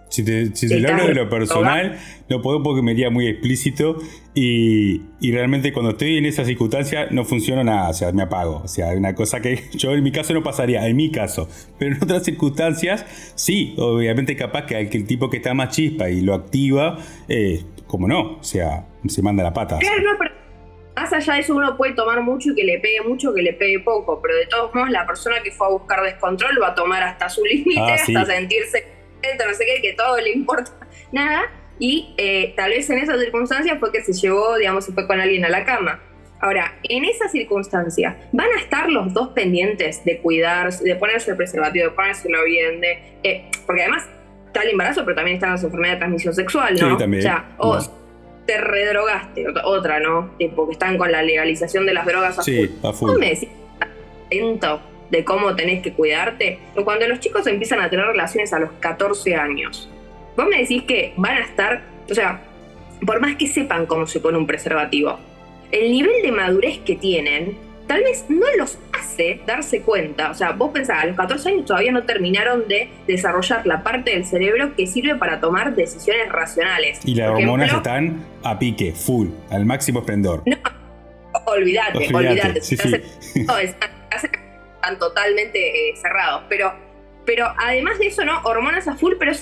Si 0.09 0.25
te, 0.25 0.57
si 0.57 0.69
te 0.69 0.85
hablo 0.91 1.07
de 1.07 1.15
lo 1.15 1.29
personal, 1.29 1.97
no 2.29 2.43
puedo 2.43 2.65
porque 2.65 2.83
me 2.83 2.93
iría 2.93 3.11
muy 3.11 3.29
explícito 3.29 3.97
y, 4.35 5.03
y, 5.21 5.31
realmente 5.31 5.73
cuando 5.73 5.93
estoy 5.93 6.17
en 6.17 6.27
esa 6.27 6.45
circunstancia 6.45 7.07
no 7.13 7.25
funciona 7.25 7.63
nada, 7.63 7.91
o 7.91 7.95
sea, 7.95 8.11
me 8.11 8.23
apago. 8.23 8.63
O 8.65 8.69
sea, 8.69 8.89
hay 8.89 8.97
una 8.97 9.15
cosa 9.15 9.41
que 9.41 9.63
yo 9.75 9.93
en 9.93 10.03
mi 10.03 10.11
caso 10.11 10.35
no 10.35 10.43
pasaría, 10.43 10.85
en 10.89 10.97
mi 10.97 11.13
caso. 11.13 11.49
Pero 11.79 11.95
en 11.95 12.03
otras 12.03 12.25
circunstancias, 12.25 13.07
sí, 13.37 13.75
obviamente 13.79 14.35
capaz 14.35 14.67
que 14.67 14.81
el, 14.81 14.89
que 14.89 14.99
el 14.99 15.07
tipo 15.07 15.31
que 15.31 15.37
está 15.37 15.55
más 15.55 15.77
chispa 15.77 16.11
y 16.11 16.23
lo 16.23 16.35
activa, 16.35 16.99
eh, 17.29 17.63
como 17.91 18.07
no, 18.07 18.39
o 18.39 18.43
sea, 18.43 18.87
se 19.09 19.21
manda 19.21 19.43
la 19.43 19.53
pata. 19.53 19.79
Claro, 19.79 20.03
no, 20.03 20.19
pero 20.19 20.31
más 20.95 21.13
allá 21.13 21.35
de 21.35 21.41
eso 21.41 21.57
uno 21.57 21.77
puede 21.77 21.93
tomar 21.95 22.23
mucho 22.23 22.51
y 22.51 22.55
que 22.55 22.65
le 22.65 22.79
pegue 22.79 23.01
mucho, 23.03 23.35
que 23.35 23.43
le 23.43 23.53
pegue 23.53 23.81
poco, 23.81 24.21
pero 24.23 24.37
de 24.37 24.47
todos 24.47 24.73
modos 24.75 24.91
la 24.91 25.07
persona 25.07 25.43
que 25.43 25.51
fue 25.51 25.67
a 25.67 25.71
buscar 25.71 26.03
descontrol 26.03 26.63
va 26.63 26.69
a 26.69 26.75
tomar 26.75 27.03
hasta 27.03 27.29
su 27.29 27.45
límite, 27.45 27.81
ah, 27.81 27.95
hasta 27.95 28.25
sentirse 28.27 29.01
no 29.47 29.55
sé 29.55 29.67
qué, 29.67 29.83
que 29.83 29.93
todo 29.95 30.17
le 30.19 30.31
importa 30.31 30.73
nada. 31.13 31.43
Y 31.79 32.15
eh, 32.19 32.53
tal 32.57 32.71
vez 32.71 32.89
en 32.91 32.99
esa 32.99 33.19
circunstancia 33.19 33.79
fue 33.79 33.91
que 33.91 34.03
se 34.03 34.13
llevó, 34.13 34.57
digamos, 34.57 34.85
se 34.85 34.93
fue 34.93 35.07
con 35.07 35.21
alguien 35.21 35.45
a 35.45 35.49
la 35.49 35.65
cama. 35.65 36.01
Ahora, 36.41 36.79
en 36.85 37.05
esa 37.05 37.29
circunstancia, 37.29 38.17
¿van 38.33 38.49
a 38.57 38.61
estar 38.61 38.89
los 38.89 39.13
dos 39.13 39.29
pendientes 39.31 40.05
de 40.05 40.19
cuidarse, 40.21 40.85
de 40.85 40.97
ponerse 40.97 41.33
el 41.33 41.37
preservativo, 41.37 41.87
de 41.87 41.91
ponérselo 41.91 42.45
bien, 42.45 42.81
de, 42.81 43.19
eh, 43.25 43.51
porque 43.67 43.83
además 43.83 44.09
está 44.51 44.63
el 44.63 44.71
embarazo, 44.71 45.05
pero 45.05 45.15
también 45.15 45.37
están 45.37 45.53
las 45.53 45.63
enfermedades 45.63 45.97
de 45.97 46.01
transmisión 46.01 46.35
sexual, 46.35 46.75
¿no? 46.75 46.91
Sí, 46.91 46.97
también. 46.99 47.21
O 47.21 47.23
sea, 47.23 47.45
o 47.59 47.79
te 48.47 48.59
redrogaste, 48.59 49.47
otra, 49.65 50.01
¿no? 50.01 50.33
Tipo, 50.39 50.67
que 50.67 50.73
están 50.73 50.99
con 50.99 51.13
la 51.13 51.23
legalización 51.23 51.87
de 51.87 51.95
las 51.95 52.05
drogas 52.05 52.39
a 52.39 52.43
sí, 52.43 52.67
full. 52.67 52.89
a 52.89 52.93
full. 52.93 53.19
me 53.19 53.31
decís 53.31 53.49
atento 53.81 54.81
de 55.11 55.25
cómo 55.25 55.55
tenés 55.55 55.83
que 55.83 55.93
cuidarte? 55.93 56.59
Cuando 56.85 57.07
los 57.07 57.21
chicos 57.21 57.47
empiezan 57.47 57.81
a 57.81 57.89
tener 57.89 58.07
relaciones 58.07 58.53
a 58.53 58.59
los 58.59 58.71
14 58.81 59.37
años, 59.37 59.89
vos 60.37 60.47
me 60.49 60.59
decís 60.59 60.83
que 60.83 61.13
van 61.17 61.37
a 61.37 61.45
estar, 61.45 61.83
o 62.09 62.15
sea, 62.15 62.43
por 63.07 63.21
más 63.21 63.37
que 63.37 63.47
sepan 63.47 63.87
cómo 63.87 64.07
se 64.07 64.21
pone 64.21 64.39
un 64.39 64.47
preservativo, 64.47 65.19
el 65.71 65.93
nivel 65.93 66.23
de 66.23 66.33
madurez 66.33 66.79
que 66.79 66.97
tienen 66.97 67.57
tal 67.87 68.03
vez 68.03 68.25
no 68.29 68.47
los 68.57 68.79
darse 69.47 69.83
cuenta. 69.83 70.31
O 70.31 70.35
sea, 70.35 70.53
vos 70.53 70.71
pensás, 70.73 71.03
a 71.03 71.07
los 71.07 71.17
14 71.17 71.49
años 71.49 71.67
todavía 71.67 71.93
no 71.93 72.05
terminaron 72.05 72.67
de 72.69 72.91
desarrollar 73.07 73.67
la 73.67 73.83
parte 73.83 74.13
del 74.13 74.25
cerebro 74.25 74.75
que 74.77 74.87
sirve 74.87 75.17
para 75.17 75.41
tomar 75.41 75.75
decisiones 75.75 76.31
racionales. 76.31 77.01
Y 77.05 77.15
las 77.15 77.31
hormonas 77.31 77.73
están 77.73 78.25
a 78.43 78.59
pique, 78.59 78.93
full, 78.93 79.29
al 79.51 79.65
máximo 79.65 80.01
esplendor. 80.01 80.43
No, 80.47 80.57
olvídate, 81.47 82.15
olvídate. 82.15 82.61
están 82.61 83.01
totalmente 84.99 85.91
eh, 85.91 85.97
cerrados. 85.97 86.45
Pero, 86.49 86.73
pero 87.25 87.53
además 87.59 87.99
de 87.99 88.07
eso, 88.07 88.25
¿no? 88.25 88.41
Hormonas 88.43 88.89
a 88.89 88.95
full, 88.95 89.15
pero 89.19 89.33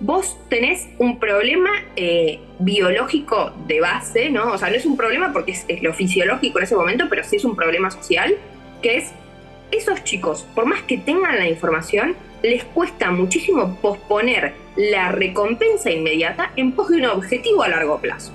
vos 0.00 0.38
tenés 0.48 0.88
un 0.98 1.18
problema 1.18 1.70
eh, 1.94 2.40
biológico 2.58 3.52
de 3.66 3.80
base, 3.80 4.30
¿no? 4.30 4.52
O 4.52 4.58
sea, 4.58 4.70
no 4.70 4.76
es 4.76 4.86
un 4.86 4.96
problema 4.96 5.32
porque 5.32 5.52
es, 5.52 5.82
lo 5.82 5.92
fisiológico 5.92 6.58
en 6.58 6.64
ese 6.64 6.74
momento, 6.74 7.06
pero 7.08 7.22
sí 7.22 7.36
es 7.36 7.44
un 7.44 7.54
problema 7.54 7.90
social, 7.90 8.34
que 8.80 8.98
es 8.98 9.12
esos 9.70 10.02
chicos, 10.04 10.46
por 10.54 10.66
más 10.66 10.82
que 10.82 10.98
tengan 10.98 11.38
la 11.38 11.48
información, 11.48 12.16
les 12.42 12.64
cuesta 12.64 13.10
muchísimo 13.10 13.76
posponer 13.80 14.54
la 14.76 15.12
recompensa 15.12 15.90
inmediata 15.90 16.52
en 16.56 16.72
pos 16.72 16.88
de 16.88 16.96
un 16.96 17.04
objetivo 17.06 17.62
a 17.62 17.68
largo 17.68 17.98
plazo. 17.98 18.32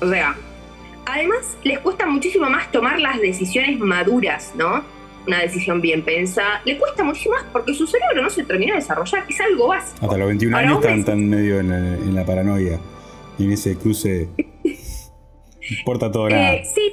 O 0.00 0.08
sea, 0.08 0.36
además 1.06 1.58
les 1.64 1.78
cuesta 1.80 2.06
muchísimo 2.06 2.48
más 2.48 2.70
tomar 2.72 3.00
las 3.00 3.20
decisiones 3.20 3.78
maduras, 3.78 4.52
¿no? 4.56 4.82
una 5.28 5.42
decisión 5.42 5.80
bien 5.82 6.02
pensada, 6.02 6.62
le 6.64 6.78
cuesta 6.78 7.04
mucho 7.04 7.28
más 7.30 7.44
porque 7.52 7.74
su 7.74 7.86
cerebro 7.86 8.22
no 8.22 8.30
se 8.30 8.44
termina 8.44 8.72
de 8.72 8.80
desarrollar, 8.80 9.24
es 9.28 9.40
algo 9.40 9.68
básico. 9.68 10.06
Hasta 10.06 10.16
los 10.16 10.26
21 10.26 10.56
años 10.56 10.84
están, 10.84 11.28
medio 11.28 11.60
en 11.60 12.14
la, 12.14 12.24
paranoia 12.24 12.80
y 13.38 13.44
en 13.44 13.52
ese 13.52 13.76
cruce 13.76 14.28
importa 15.78 16.10
todo 16.10 16.30
nada. 16.30 16.54
Eh, 16.54 16.64
sí, 16.74 16.92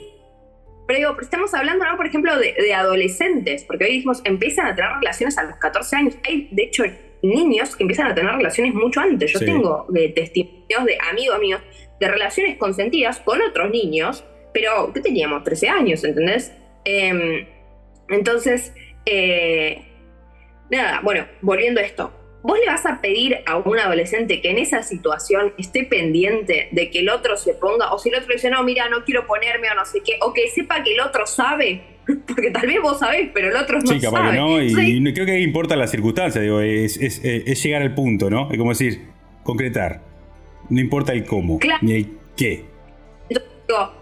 pero 0.87 0.99
digo, 0.99 1.21
estamos 1.21 1.53
hablando, 1.53 1.85
por 1.97 2.05
ejemplo, 2.05 2.37
de, 2.37 2.73
adolescentes, 2.73 3.63
porque 3.63 3.85
hoy 3.85 3.91
dijimos, 3.93 4.21
empiezan 4.23 4.67
a 4.67 4.75
tener 4.75 4.91
relaciones 4.99 5.37
a 5.37 5.43
los 5.43 5.55
14 5.57 5.95
años. 5.95 6.17
Hay, 6.27 6.47
de 6.51 6.63
hecho, 6.63 6.83
niños 7.23 7.75
que 7.75 7.83
empiezan 7.83 8.07
a 8.07 8.15
tener 8.15 8.31
relaciones 8.35 8.73
mucho 8.73 8.99
antes. 8.99 9.33
Yo 9.33 9.39
tengo 9.39 9.87
eh, 9.95 10.09
testimonios 10.09 10.85
de 10.85 10.97
amigos 11.09 11.39
míos 11.39 11.61
de 11.99 12.07
relaciones 12.07 12.57
consentidas 12.57 13.19
con 13.19 13.41
otros 13.41 13.71
niños, 13.71 14.23
pero 14.53 14.91
¿qué 14.93 15.01
teníamos? 15.01 15.43
13 15.43 15.69
años, 15.69 16.03
¿entendés? 16.03 16.53
Eh, 16.83 17.47
entonces, 18.09 18.73
eh, 19.05 19.85
nada, 20.69 21.01
bueno, 21.03 21.25
volviendo 21.41 21.79
a 21.79 21.83
esto, 21.83 22.11
vos 22.45 22.59
le 22.59 22.67
vas 22.67 22.85
a 22.85 23.01
pedir 23.01 23.39
a 23.45 23.57
un 23.57 23.79
adolescente 23.79 24.41
que 24.41 24.51
en 24.51 24.59
esa 24.59 24.83
situación 24.83 25.53
esté 25.57 25.83
pendiente 25.83 26.69
de 26.71 26.89
que 26.91 26.99
el 26.99 27.09
otro 27.09 27.37
se 27.37 27.53
ponga, 27.55 27.91
o 27.91 27.99
si 27.99 28.09
el 28.09 28.15
otro 28.15 28.33
dice, 28.33 28.49
no, 28.49 28.63
mira, 28.63 28.87
no 28.89 29.03
quiero 29.03 29.25
ponerme 29.25 29.69
o 29.71 29.75
no 29.75 29.83
sé 29.85 30.01
qué, 30.05 30.17
o 30.21 30.31
que 30.31 30.47
sepa 30.49 30.83
que 30.83 30.93
el 30.93 30.99
otro 30.99 31.25
sabe, 31.25 31.81
porque 32.27 32.51
tal 32.51 32.67
vez 32.67 32.81
vos 32.81 32.99
sabés, 32.99 33.29
pero 33.33 33.49
el 33.49 33.55
otro 33.55 33.79
no 33.79 33.87
sí, 33.87 33.99
capaz 33.99 34.31
Que 34.31 34.37
no, 34.37 34.61
y, 34.61 35.13
creo 35.13 35.25
que 35.25 35.39
importa 35.39 35.75
la 35.75 35.87
circunstancia, 35.87 36.39
digo, 36.39 36.61
es, 36.61 36.97
es, 36.97 37.63
llegar 37.63 37.81
al 37.81 37.95
punto, 37.95 38.29
¿no? 38.29 38.51
Es 38.51 38.57
como 38.57 38.69
decir, 38.69 39.07
concretar. 39.43 40.01
No 40.69 40.79
importa 40.79 41.13
el 41.13 41.25
cómo, 41.25 41.59
ni 41.81 41.93
el 41.93 42.17
qué 42.35 42.75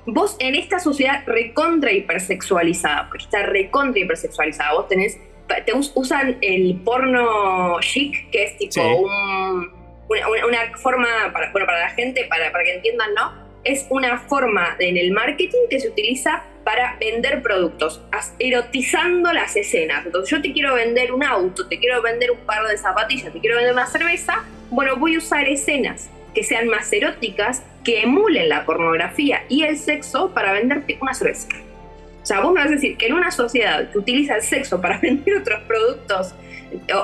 vos 0.05 0.35
en 0.39 0.55
esta 0.55 0.79
sociedad 0.79 1.23
recontra 1.25 1.91
hipersexualizada, 1.91 3.07
porque 3.07 3.25
está 3.25 3.43
recontra 3.43 4.01
hipersexualizada, 4.01 4.73
vos 4.73 4.87
tenés, 4.87 5.17
te 5.47 5.73
usan 5.95 6.37
el 6.41 6.79
porno 6.83 7.79
chic, 7.81 8.29
que 8.31 8.43
es 8.43 8.57
tipo 8.57 8.81
una, 8.81 10.77
forma, 10.77 11.07
para, 11.33 11.51
bueno, 11.51 11.65
para 11.65 11.79
la 11.81 11.89
gente, 11.89 12.25
para, 12.25 12.51
para 12.51 12.63
que 12.63 12.75
entiendan, 12.75 13.13
¿no? 13.13 13.31
Es 13.63 13.87
una 13.89 14.19
forma 14.19 14.75
en 14.79 14.97
el 14.97 15.11
marketing 15.11 15.67
que 15.69 15.79
se 15.79 15.89
utiliza 15.89 16.43
para 16.63 16.97
vender 16.99 17.41
productos, 17.41 18.01
erotizando 18.39 19.31
las 19.33 19.55
escenas. 19.55 20.05
Entonces 20.05 20.29
yo 20.29 20.41
te 20.41 20.53
quiero 20.53 20.75
vender 20.75 21.11
un 21.11 21.23
auto, 21.23 21.67
te 21.67 21.79
quiero 21.79 22.01
vender 22.01 22.31
un 22.31 22.39
par 22.39 22.65
de 22.67 22.77
zapatillas, 22.77 23.31
te 23.33 23.39
quiero 23.39 23.57
vender 23.57 23.73
una 23.73 23.87
cerveza, 23.87 24.43
bueno, 24.69 24.95
voy 24.97 25.15
a 25.15 25.17
usar 25.17 25.47
escenas 25.47 26.09
que 26.33 26.43
sean 26.43 26.67
más 26.67 26.91
eróticas, 26.91 27.63
que 27.83 28.01
emulen 28.01 28.49
la 28.49 28.65
pornografía 28.65 29.43
y 29.49 29.63
el 29.63 29.77
sexo 29.77 30.33
para 30.33 30.51
venderte 30.51 30.97
una 31.01 31.13
cerveza. 31.13 31.47
O 32.23 32.25
sea, 32.25 32.39
vos 32.39 32.53
me 32.53 32.61
vas 32.61 32.69
a 32.69 32.75
decir 32.75 32.95
que 32.95 33.07
en 33.07 33.13
una 33.13 33.31
sociedad 33.31 33.91
que 33.91 33.97
utiliza 33.97 34.35
el 34.35 34.41
sexo 34.41 34.79
para 34.79 34.97
vender 35.01 35.37
otros 35.37 35.61
productos 35.67 36.33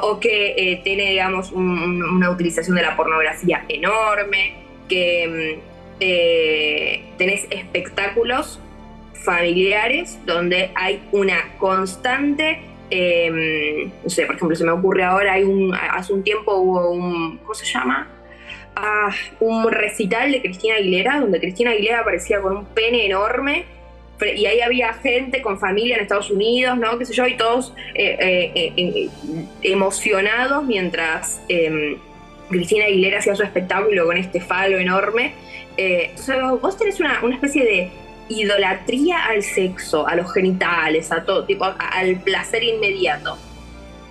o, 0.01 0.19
que 0.19 0.53
eh, 0.57 0.81
tiene, 0.83 1.11
digamos, 1.11 1.51
una 1.51 2.29
utilización 2.31 2.75
de 2.75 2.83
la 2.83 2.95
pornografía 2.95 3.65
enorme, 3.67 4.55
que 4.87 5.59
mm, 5.59 5.59
eh, 5.99 7.03
tenés 7.17 7.45
espectáculos 7.49 8.61
familiares 9.13 10.17
donde 10.25 10.71
hay 10.73 11.03
una 11.11 11.57
constante 11.57 12.61
em, 12.89 13.91
no 14.01 14.09
sé, 14.09 14.25
por 14.25 14.35
ejemplo, 14.35 14.55
se 14.55 14.63
me 14.63 14.71
ocurre 14.71 15.03
ahora, 15.03 15.33
hay 15.33 15.43
un, 15.43 15.75
hace 15.75 16.13
un 16.13 16.23
tiempo 16.23 16.55
hubo 16.55 16.91
un, 16.91 17.37
¿cómo 17.39 17.53
se 17.53 17.65
llama? 17.65 18.07
un 19.41 19.69
recital 19.69 20.31
de 20.31 20.41
Cristina 20.41 20.75
Aguilera, 20.75 21.19
donde 21.19 21.41
Cristina 21.41 21.71
Aguilera 21.71 21.99
aparecía 21.99 22.39
con 22.39 22.55
un 22.55 22.65
pene 22.67 23.05
enorme 23.05 23.65
y 24.21 24.45
ahí 24.45 24.61
había 24.61 24.93
gente 24.93 25.41
con 25.41 25.59
familia 25.59 25.95
en 25.95 26.01
Estados 26.01 26.29
Unidos, 26.31 26.77
¿no? 26.77 26.97
¿Qué 26.97 27.05
sé 27.05 27.13
yo? 27.13 27.27
Y 27.27 27.37
todos 27.37 27.73
eh, 27.95 28.51
eh, 28.55 28.73
eh, 28.75 29.09
emocionados 29.63 30.63
mientras 30.65 31.41
em, 31.47 31.97
Cristina 32.49 32.85
Aguilera 32.85 33.19
hacía 33.19 33.35
su 33.35 33.43
espectáculo 33.43 34.05
con 34.05 34.17
este 34.17 34.41
falo 34.41 34.77
enorme. 34.77 35.33
entonces 35.77 36.35
vos 36.61 36.77
tenés 36.77 36.99
una, 36.99 37.19
especie 37.31 37.63
de 37.63 37.91
idolatría 38.29 39.25
al 39.25 39.41
sexo, 39.43 40.07
a 40.07 40.15
los 40.15 40.31
genitales, 40.33 41.11
a 41.11 41.23
todo, 41.23 41.45
tipo, 41.45 41.65
al 41.65 42.17
placer 42.21 42.63
inmediato. 42.63 43.37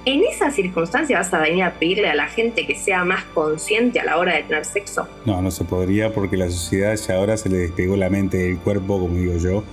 ¿En 0.04 0.22
esa 0.24 0.50
circunstancia 0.50 1.18
vas 1.18 1.34
a 1.34 1.40
venir 1.40 1.64
a 1.64 1.74
pedirle 1.74 2.08
a 2.08 2.14
la 2.14 2.28
gente 2.28 2.66
que 2.66 2.74
sea 2.74 3.04
más 3.04 3.24
consciente 3.34 4.00
a 4.00 4.04
la 4.04 4.16
hora 4.16 4.36
de 4.36 4.44
tener 4.44 4.64
sexo? 4.64 5.06
No, 5.26 5.42
no 5.42 5.50
se 5.50 5.64
podría 5.64 6.14
porque 6.14 6.36
la 6.36 6.48
sociedad 6.50 6.96
ya 6.96 7.16
ahora 7.16 7.36
se 7.36 7.50
le 7.50 7.58
despegó 7.58 7.96
la 7.96 8.08
mente 8.08 8.38
del 8.38 8.58
cuerpo, 8.58 9.00
como 9.00 9.16
digo 9.16 9.36
yo. 9.36 9.64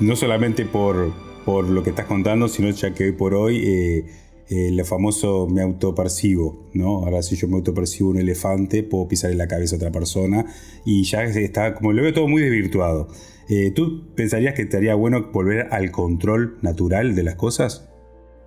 No 0.00 0.16
solamente 0.16 0.64
por, 0.64 1.12
por 1.44 1.68
lo 1.68 1.82
que 1.82 1.90
estás 1.90 2.06
contando, 2.06 2.48
sino 2.48 2.70
ya 2.70 2.94
que 2.94 3.04
hoy 3.04 3.12
por 3.12 3.34
hoy 3.34 3.62
eh, 3.64 4.06
eh, 4.48 4.68
el 4.68 4.84
famoso 4.84 5.46
me 5.46 5.62
autopercibo, 5.62 6.68
¿no? 6.74 7.04
Ahora 7.04 7.22
si 7.22 7.36
yo 7.36 7.48
me 7.48 7.56
autopercibo 7.56 8.10
un 8.10 8.18
elefante, 8.18 8.82
puedo 8.82 9.08
pisar 9.08 9.30
en 9.30 9.38
la 9.38 9.48
cabeza 9.48 9.76
a 9.76 9.78
otra 9.78 9.92
persona 9.92 10.46
y 10.84 11.04
ya 11.04 11.24
está, 11.24 11.74
como 11.74 11.92
lo 11.92 12.02
veo 12.02 12.12
todo 12.12 12.28
muy 12.28 12.42
desvirtuado. 12.42 13.08
Eh, 13.48 13.70
¿Tú 13.70 14.14
pensarías 14.14 14.54
que 14.54 14.64
te 14.64 14.76
haría 14.76 14.94
bueno 14.94 15.30
volver 15.32 15.68
al 15.70 15.90
control 15.90 16.58
natural 16.62 17.14
de 17.14 17.22
las 17.22 17.34
cosas? 17.36 17.88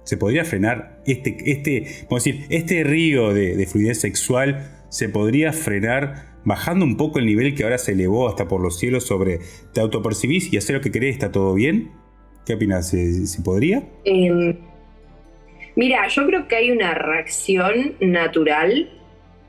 se 0.08 0.16
podría 0.16 0.46
frenar 0.46 1.02
este, 1.06 1.36
este, 1.52 2.08
decir, 2.10 2.46
este 2.50 2.86
río 2.86 3.34
de, 3.34 3.68
fluidez 3.68 4.00
sexual, 4.00 4.86
se 4.88 5.10
podría 5.10 5.52
frenar 5.52 6.37
bajando 6.48 6.86
un 6.86 6.96
poco 6.96 7.20
el 7.20 7.26
nivel 7.26 7.54
que 7.56 7.64
ahora 7.64 7.78
se 7.78 7.92
elevó 7.92 8.30
hasta 8.30 8.48
por 8.48 8.62
los 8.62 8.80
cielos 8.80 9.06
sobre 9.06 9.42
te 9.74 9.82
autopercibís 9.82 10.52
y 10.54 10.58
hacer 10.58 10.78
lo 10.78 10.82
que 10.82 10.92
querés, 10.92 11.14
está 11.14 11.30
todo 11.30 11.54
bien. 11.54 11.92
¿Qué 12.46 12.54
opinas? 12.54 12.90
¿Se, 12.90 13.42
podría? 13.44 13.84
Em, 14.06 14.58
mira, 15.76 16.08
yo 16.08 16.26
creo 16.26 16.48
que 16.48 16.56
hay 16.56 16.72
una 16.72 16.94
reacción 16.94 17.96
natural. 18.00 18.90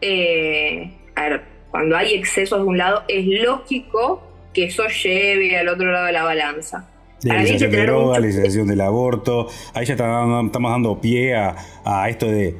Eh, 0.00 0.92
a 1.14 1.28
ver, 1.28 1.42
cuando 1.70 1.96
hay 1.96 2.14
excesos 2.14 2.58
de 2.58 2.66
un 2.66 2.76
lado, 2.76 3.04
es 3.06 3.24
lógico 3.44 4.20
que 4.52 4.64
eso 4.64 4.82
lleve 4.88 5.56
al 5.56 5.68
otro 5.68 5.92
lado 5.92 6.06
de 6.06 6.12
la 6.12 6.24
balanza. 6.24 6.90
Legalización 7.22 7.70
de 7.70 7.82
droga, 7.86 8.18
legalización 8.18 8.66
del 8.66 8.80
aborto. 8.80 9.46
Ahí 9.72 9.86
ya 9.86 9.94
estamos 9.94 10.52
dando 10.52 11.00
pie 11.00 11.36
a, 11.36 12.08
esto 12.08 12.26
de 12.26 12.56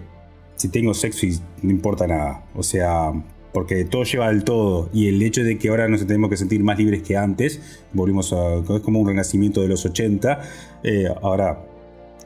si 0.54 0.68
tengo 0.70 0.94
sexo 0.94 1.26
y 1.26 1.36
no 1.62 1.72
importa 1.72 2.06
nada. 2.06 2.44
O 2.54 2.62
sea, 2.62 3.12
porque 3.58 3.84
todo 3.84 4.04
lleva 4.04 4.28
al 4.28 4.44
todo 4.44 4.88
y 4.92 5.08
el 5.08 5.20
hecho 5.20 5.42
de 5.42 5.58
que 5.58 5.68
ahora 5.68 5.88
nos 5.88 6.06
tenemos 6.06 6.30
que 6.30 6.36
sentir 6.36 6.62
más 6.62 6.78
libres 6.78 7.02
que 7.02 7.16
antes, 7.16 7.82
volvimos 7.92 8.32
a, 8.32 8.58
es 8.58 8.80
como 8.82 9.00
un 9.00 9.08
renacimiento 9.08 9.60
de 9.60 9.66
los 9.66 9.84
80, 9.84 10.40
eh, 10.84 11.08
ahora 11.22 11.66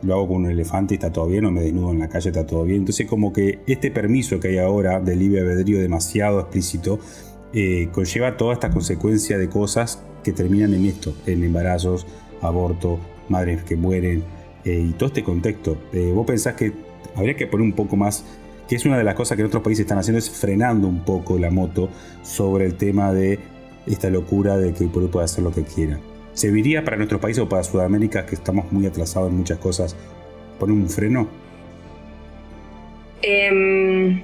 lo 0.02 0.12
hago 0.12 0.28
con 0.28 0.44
un 0.44 0.50
elefante 0.50 0.92
y 0.92 0.96
está 0.96 1.10
todo 1.10 1.28
bien, 1.28 1.46
o 1.46 1.50
me 1.50 1.62
desnudo 1.62 1.92
en 1.92 2.00
la 2.00 2.10
calle, 2.10 2.28
está 2.28 2.44
todo 2.44 2.64
bien. 2.64 2.80
Entonces 2.80 3.06
como 3.06 3.32
que 3.32 3.60
este 3.66 3.90
permiso 3.90 4.40
que 4.40 4.48
hay 4.48 4.58
ahora 4.58 5.00
del 5.00 5.20
libre 5.20 5.40
albedrío 5.40 5.80
demasiado 5.80 6.38
explícito, 6.38 6.98
eh, 7.54 7.88
conlleva 7.92 8.36
toda 8.36 8.52
esta 8.52 8.68
consecuencia 8.68 9.38
de 9.38 9.48
cosas 9.48 10.02
que 10.22 10.32
terminan 10.32 10.74
en 10.74 10.84
esto, 10.84 11.14
en 11.24 11.44
embarazos, 11.44 12.06
aborto, 12.42 12.98
madres 13.30 13.62
que 13.62 13.74
mueren 13.74 14.22
eh, 14.66 14.86
y 14.86 14.92
todo 14.92 15.06
este 15.06 15.24
contexto. 15.24 15.78
¿Vos 16.12 16.26
pensás 16.26 16.56
que 16.56 16.74
habría 17.16 17.36
que 17.36 17.46
poner 17.46 17.64
un 17.64 17.72
poco 17.72 17.96
más, 17.96 18.22
que 18.68 18.76
es 18.76 18.84
una 18.84 18.98
de 18.98 19.04
las 19.04 19.14
cosas 19.14 19.36
que 19.36 19.42
en 19.42 19.46
otros 19.46 19.62
países 19.62 19.84
están 19.84 19.98
haciendo, 19.98 20.18
es 20.18 20.30
frenando 20.30 20.88
un 20.88 21.04
poco 21.04 21.38
la 21.38 21.50
moto 21.50 21.88
sobre 22.22 22.64
el 22.66 22.76
tema 22.76 23.12
de 23.12 23.38
esta 23.86 24.10
locura 24.10 24.56
de 24.56 24.72
que 24.72 24.84
el 24.84 24.90
pueblo 24.90 25.10
puede 25.10 25.24
hacer 25.24 25.44
lo 25.44 25.52
que 25.52 25.64
quiera? 25.64 25.98
¿Serviría 26.34 26.84
para 26.84 26.96
nuestro 26.96 27.20
país 27.20 27.38
o 27.38 27.48
para 27.48 27.62
Sudamérica, 27.62 28.24
que 28.24 28.34
estamos 28.34 28.70
muy 28.72 28.86
atrasados 28.86 29.30
en 29.30 29.36
muchas 29.36 29.58
cosas, 29.58 29.96
poner 30.58 30.74
un 30.74 30.88
freno? 30.88 31.28
Em, 33.20 34.22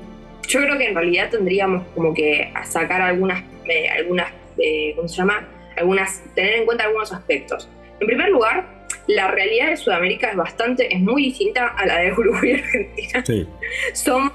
yo 0.49 0.61
creo 0.61 0.79
que 0.79 0.89
en 0.89 0.95
realidad 0.95 1.31
tendríamos 1.31 1.87
como 1.95 2.15
que 2.15 2.53
sacar 2.65 3.01
algunas, 3.01 3.43
eh, 3.67 3.89
algunas 3.89 4.33
eh, 4.59 4.93
¿cómo 4.97 5.09
se 5.09 5.17
llama? 5.17 5.47
Algunas, 5.77 6.23
tener 6.35 6.55
en 6.55 6.67
cuenta 6.67 6.85
algunos 6.85 7.13
aspectos. 7.13 7.69
En 8.01 8.07
primer 8.07 8.31
lugar, 8.31 8.78
la 9.09 9.29
realidad 9.29 9.71
de 9.71 9.77
Sudamérica 9.77 10.31
es 10.31 10.37
bastante, 10.37 10.95
es 10.95 11.01
muy 11.01 11.25
distinta 11.25 11.69
a 11.69 11.87
la 11.87 11.99
de 11.99 12.13
Uruguay 12.13 12.51
y 12.51 12.55
Argentina. 12.55 13.25
Sí. 13.27 13.49
somos 13.95 14.33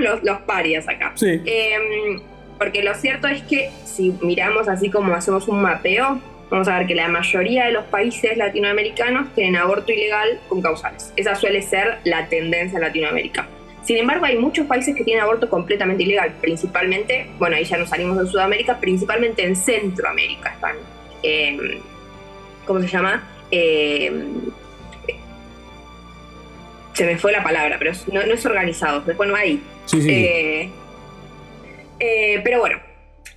los, 0.00 0.22
los 0.24 0.40
parias 0.40 0.88
acá. 0.88 1.12
Sí. 1.14 1.40
Em, 1.44 2.20
porque 2.58 2.82
lo 2.82 2.94
cierto 2.94 3.28
es 3.28 3.42
que 3.42 3.70
si 3.84 4.14
miramos 4.22 4.68
así 4.68 4.90
como 4.90 5.14
hacemos 5.14 5.46
un 5.46 5.62
mapeo, 5.62 6.20
vamos 6.50 6.68
a 6.68 6.78
ver 6.78 6.86
que 6.86 6.94
la 6.94 7.08
mayoría 7.08 7.66
de 7.66 7.72
los 7.72 7.84
países 7.84 8.36
latinoamericanos 8.36 9.34
tienen 9.34 9.56
aborto 9.56 9.92
ilegal 9.92 10.40
con 10.48 10.62
causales. 10.62 11.12
Esa 11.16 11.34
suele 11.34 11.62
ser 11.62 11.98
la 12.04 12.26
tendencia 12.28 12.76
en 12.76 12.82
Latinoamérica. 12.82 13.46
Sin 13.82 13.96
embargo, 13.96 14.24
hay 14.24 14.38
muchos 14.38 14.66
países 14.66 14.94
que 14.94 15.02
tienen 15.02 15.24
aborto 15.24 15.50
completamente 15.50 16.04
ilegal, 16.04 16.32
principalmente, 16.40 17.26
bueno, 17.38 17.56
ahí 17.56 17.64
ya 17.64 17.76
nos 17.76 17.88
salimos 17.88 18.16
de 18.16 18.26
Sudamérica, 18.26 18.78
principalmente 18.78 19.44
en 19.44 19.56
Centroamérica 19.56 20.50
están, 20.50 20.76
em, 21.22 21.80
¿cómo 22.64 22.80
se 22.80 22.86
llama? 22.86 23.22
Em, 23.52 24.50
se 26.94 27.06
me 27.06 27.18
fue 27.18 27.32
la 27.32 27.42
palabra, 27.42 27.76
pero 27.78 27.92
no, 28.12 28.20
es 28.20 28.46
organizado, 28.46 29.02
después 29.02 29.28
no 29.28 29.36
hay. 29.36 29.62
Sí, 29.86 30.02
sí. 30.02 30.10
Eh, 30.10 30.70
eh, 32.00 32.40
pero 32.42 32.60
bueno, 32.60 32.80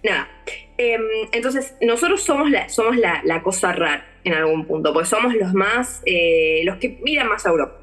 nada. 0.04 0.30
Em, 0.78 1.02
entonces, 1.32 1.76
nosotros 1.82 2.24
somos, 2.24 2.50
la, 2.50 2.68
somos 2.70 2.98
la, 2.98 3.42
cosa 3.44 3.72
rara 3.74 4.06
en 4.24 4.34
algún 4.34 4.66
punto, 4.66 4.94
porque 4.94 5.08
somos 5.08 5.34
los 5.36 5.54
más, 5.54 6.02
eh, 6.06 6.62
los 6.66 6.78
que 6.78 6.98
miran 7.04 7.28
más 7.28 7.46
a 7.46 7.50
Europa. 7.50 7.76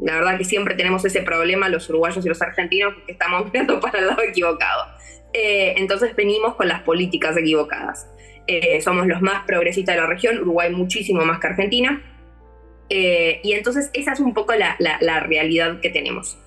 La 0.00 0.14
verdad 0.14 0.38
que 0.38 0.44
siempre 0.44 0.74
tenemos 0.74 1.04
ese 1.04 1.20
problema 1.22 1.68
los 1.68 1.88
uruguayos 1.90 2.24
y 2.24 2.28
los 2.28 2.40
argentinos 2.40 2.94
que 3.06 3.12
estamos 3.12 3.44
mirando 3.52 3.78
para 3.80 3.98
el 3.98 4.06
lado 4.06 4.22
equivocado. 4.22 4.86
Eh, 5.32 5.74
entonces 5.78 6.14
venimos 6.14 6.54
con 6.56 6.68
las 6.68 6.82
políticas 6.82 7.36
equivocadas. 7.36 8.06
Eh, 8.46 8.80
somos 8.80 9.06
los 9.06 9.20
más 9.22 9.44
progresistas 9.46 9.94
de 9.94 10.00
la 10.00 10.06
región, 10.06 10.38
Uruguay 10.38 10.70
muchísimo 10.70 11.24
más 11.24 11.38
que 11.38 11.46
Argentina. 11.48 12.02
y 12.88 13.52
entonces 13.52 13.90
esa 13.94 14.12
es 14.12 14.20
un 14.20 14.34
poco 14.34 14.54
la, 14.54 14.76
la, 14.78 15.20
realidad 15.20 15.80
que 15.80 15.88
tenemos. 15.88 16.38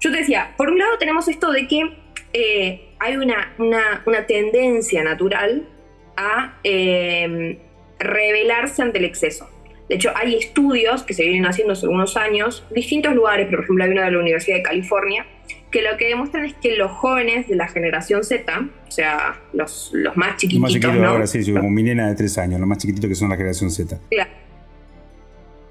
Yo 0.00 0.10
te 0.10 0.18
decía, 0.18 0.54
por 0.56 0.70
un 0.70 0.78
lado 0.78 0.96
tenemos 0.98 1.28
esto 1.28 1.52
de 1.52 1.66
que 1.66 2.94
hay 3.04 3.16
una, 3.16 3.54
una, 3.58 4.26
tendencia 4.26 5.04
natural 5.04 5.68
a 6.16 6.58
eh, 6.64 7.58
rebelarse 7.98 8.82
ante 8.82 8.98
el 8.98 9.04
exceso. 9.04 9.48
De 9.88 9.96
hecho, 9.96 10.12
hay 10.14 10.36
estudios 10.36 11.02
que 11.02 11.12
se 11.12 11.24
vienen 11.24 11.44
haciendo 11.44 11.74
hace 11.74 11.84
algunos 11.84 12.16
años, 12.16 12.66
distintos 12.70 13.14
lugares, 13.14 13.48
por 13.50 13.60
ejemplo, 13.60 13.84
hay 13.84 13.90
uno 13.90 14.02
de 14.02 14.10
la 14.10 14.18
Universidad 14.18 14.56
de 14.56 14.62
California, 14.62 15.26
que 15.74 15.82
lo 15.82 15.96
que 15.96 16.06
demuestran 16.06 16.44
es 16.44 16.54
que 16.54 16.76
los 16.76 16.92
jóvenes 16.92 17.48
de 17.48 17.56
la 17.56 17.66
generación 17.66 18.22
Z, 18.22 18.68
o 18.86 18.90
sea, 18.92 19.40
los, 19.52 19.90
los 19.92 20.16
más 20.16 20.36
chiquititos. 20.36 20.60
Los 20.60 20.60
más 20.60 20.72
chiquitos 20.72 20.94
¿no? 20.94 21.08
ahora 21.08 21.26
sí, 21.26 21.52
como 21.52 21.68
mi 21.68 21.82
nena 21.82 22.06
de 22.06 22.14
3 22.14 22.38
años, 22.38 22.60
los 22.60 22.68
más 22.68 22.78
chiquititos 22.78 23.08
que 23.08 23.16
son 23.16 23.28
la 23.28 23.34
generación 23.34 23.72
Z. 23.72 23.98
Claro. 24.08 24.30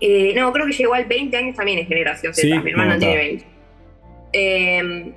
Eh, 0.02 0.34
no, 0.36 0.52
creo 0.52 0.66
que 0.66 0.74
llegó 0.74 0.94
al 0.94 1.06
20 1.06 1.38
años 1.38 1.56
también 1.56 1.80
es 1.80 1.88
generación 1.88 2.34
Z, 2.34 2.60
mi 2.60 2.72
hermana 2.72 3.00
tiene 3.00 3.16
20. 3.16 3.46
Eh, 4.34 5.14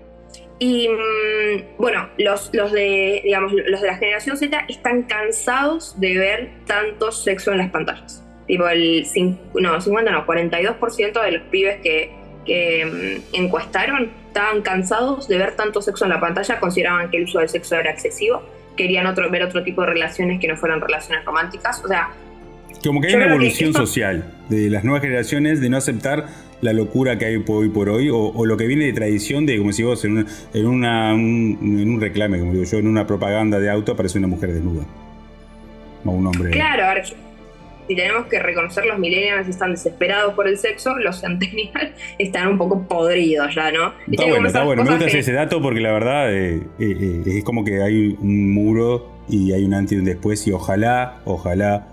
y 0.61 0.89
mm, 0.89 1.79
bueno, 1.79 2.09
los, 2.19 2.51
los, 2.55 2.71
de, 2.71 3.23
digamos, 3.25 3.53
los 3.53 3.81
de 3.81 3.89
la 3.89 3.97
generación 3.97 4.37
Z 4.37 4.67
están 4.69 5.03
cansados 5.03 5.99
de 5.99 6.17
ver 6.17 6.51
tanto 6.65 7.11
sexo 7.11 7.51
en 7.51 7.59
las 7.59 7.71
pantallas. 7.73 8.25
Tipo, 8.47 8.69
el 8.69 9.05
no, 9.61 9.81
50, 9.81 10.13
no, 10.13 10.25
42% 10.25 11.25
de 11.25 11.33
los 11.33 11.43
pibes 11.49 11.81
que, 11.81 12.13
que 12.45 13.21
mm, 13.33 13.35
encuestaron 13.35 14.26
estaban 14.37 14.61
cansados 14.61 15.29
de 15.29 15.39
ver 15.39 15.57
tanto 15.57 15.81
sexo 15.81 16.05
en 16.05 16.11
la 16.11 16.21
pantalla, 16.21 16.61
consideraban 16.61 17.11
que 17.11 17.17
el 17.17 17.25
uso 17.25 17.39
del 17.39 17.49
sexo 17.49 17.75
era 17.77 17.91
excesivo, 17.91 18.43
querían 18.77 19.07
otro, 19.07 19.31
ver 19.31 19.43
otro 19.43 19.65
tipo 19.65 19.81
de 19.81 19.89
relaciones 19.89 20.39
que 20.39 20.47
no 20.47 20.59
fueran 20.59 20.79
relaciones 20.79 21.25
románticas. 21.25 21.83
O 21.83 21.89
sea, 21.89 22.11
como 22.85 23.01
que 23.01 23.09
hay 23.09 23.15
una 23.15 23.29
evolución 23.29 23.73
social 23.73 24.31
de 24.51 24.69
las 24.69 24.85
nuevas 24.85 25.01
generaciones 25.01 25.63
de 25.63 25.71
no 25.71 25.79
aceptar 25.79 26.27
la 26.61 26.75
locura 26.75 27.17
que 27.17 27.25
hay 27.25 27.43
hoy 27.47 27.71
por 27.71 27.89
hoy, 27.89 28.11
o, 28.13 28.45
lo 28.45 28.57
que 28.59 28.67
viene 28.67 28.85
de 28.85 28.93
tradición 28.93 29.47
de, 29.47 29.57
como 29.57 29.73
si 29.73 29.83
vos, 29.83 30.05
en, 30.05 30.27
en, 30.53 30.67
una, 30.67 31.15
un, 31.15 31.59
en 31.63 31.89
un 31.89 32.01
reclame, 32.01 32.39
como 32.39 32.53
digo 32.53 32.65
yo, 32.65 32.79
en 32.79 32.89
una 32.89 33.07
propaganda 33.07 33.59
de 33.59 33.71
auto 33.71 33.93
aparece 33.93 34.19
una 34.19 34.29
mujer 34.29 34.53
desnuda. 34.53 34.85
O 36.05 36.11
un 36.11 36.27
hombre. 36.27 36.51
Claro, 36.51 36.85
a 36.85 36.95
ver, 36.95 37.05
si 37.87 37.95
tenemos 37.95 38.27
que 38.27 38.39
reconocer 38.39 38.87
los 38.87 38.99
millennials 38.99 39.49
están 39.49 39.73
desesperados 39.73 40.35
por 40.35 40.49
el 40.49 40.59
sexo, 40.59 40.97
los 40.99 41.21
centennials 41.21 41.93
están 42.19 42.49
un 42.49 42.59
poco 42.59 42.83
podridos 42.83 43.55
ya, 43.55 43.71
¿no? 43.71 43.93
está 44.11 44.27
bueno, 44.27 44.47
está 44.47 44.65
bueno. 44.65 44.85
Me 44.85 44.91
gusta 44.91 45.07
ese 45.07 45.33
dato 45.33 45.61
porque 45.61 45.81
la 45.81 45.93
verdad 45.93 46.33
eh, 46.33 46.63
eh, 46.79 47.23
eh, 47.27 47.39
es 47.39 47.45
como 47.45 47.65
que 47.65 47.83
hay 47.83 48.17
un 48.21 48.53
muro 48.53 49.11
y 49.29 49.53
hay 49.53 49.65
un 49.65 49.75
antes 49.75 49.93
y 49.93 49.97
un 49.97 50.05
después 50.05 50.47
y 50.47 50.53
ojalá, 50.53 51.21
ojalá 51.25 51.89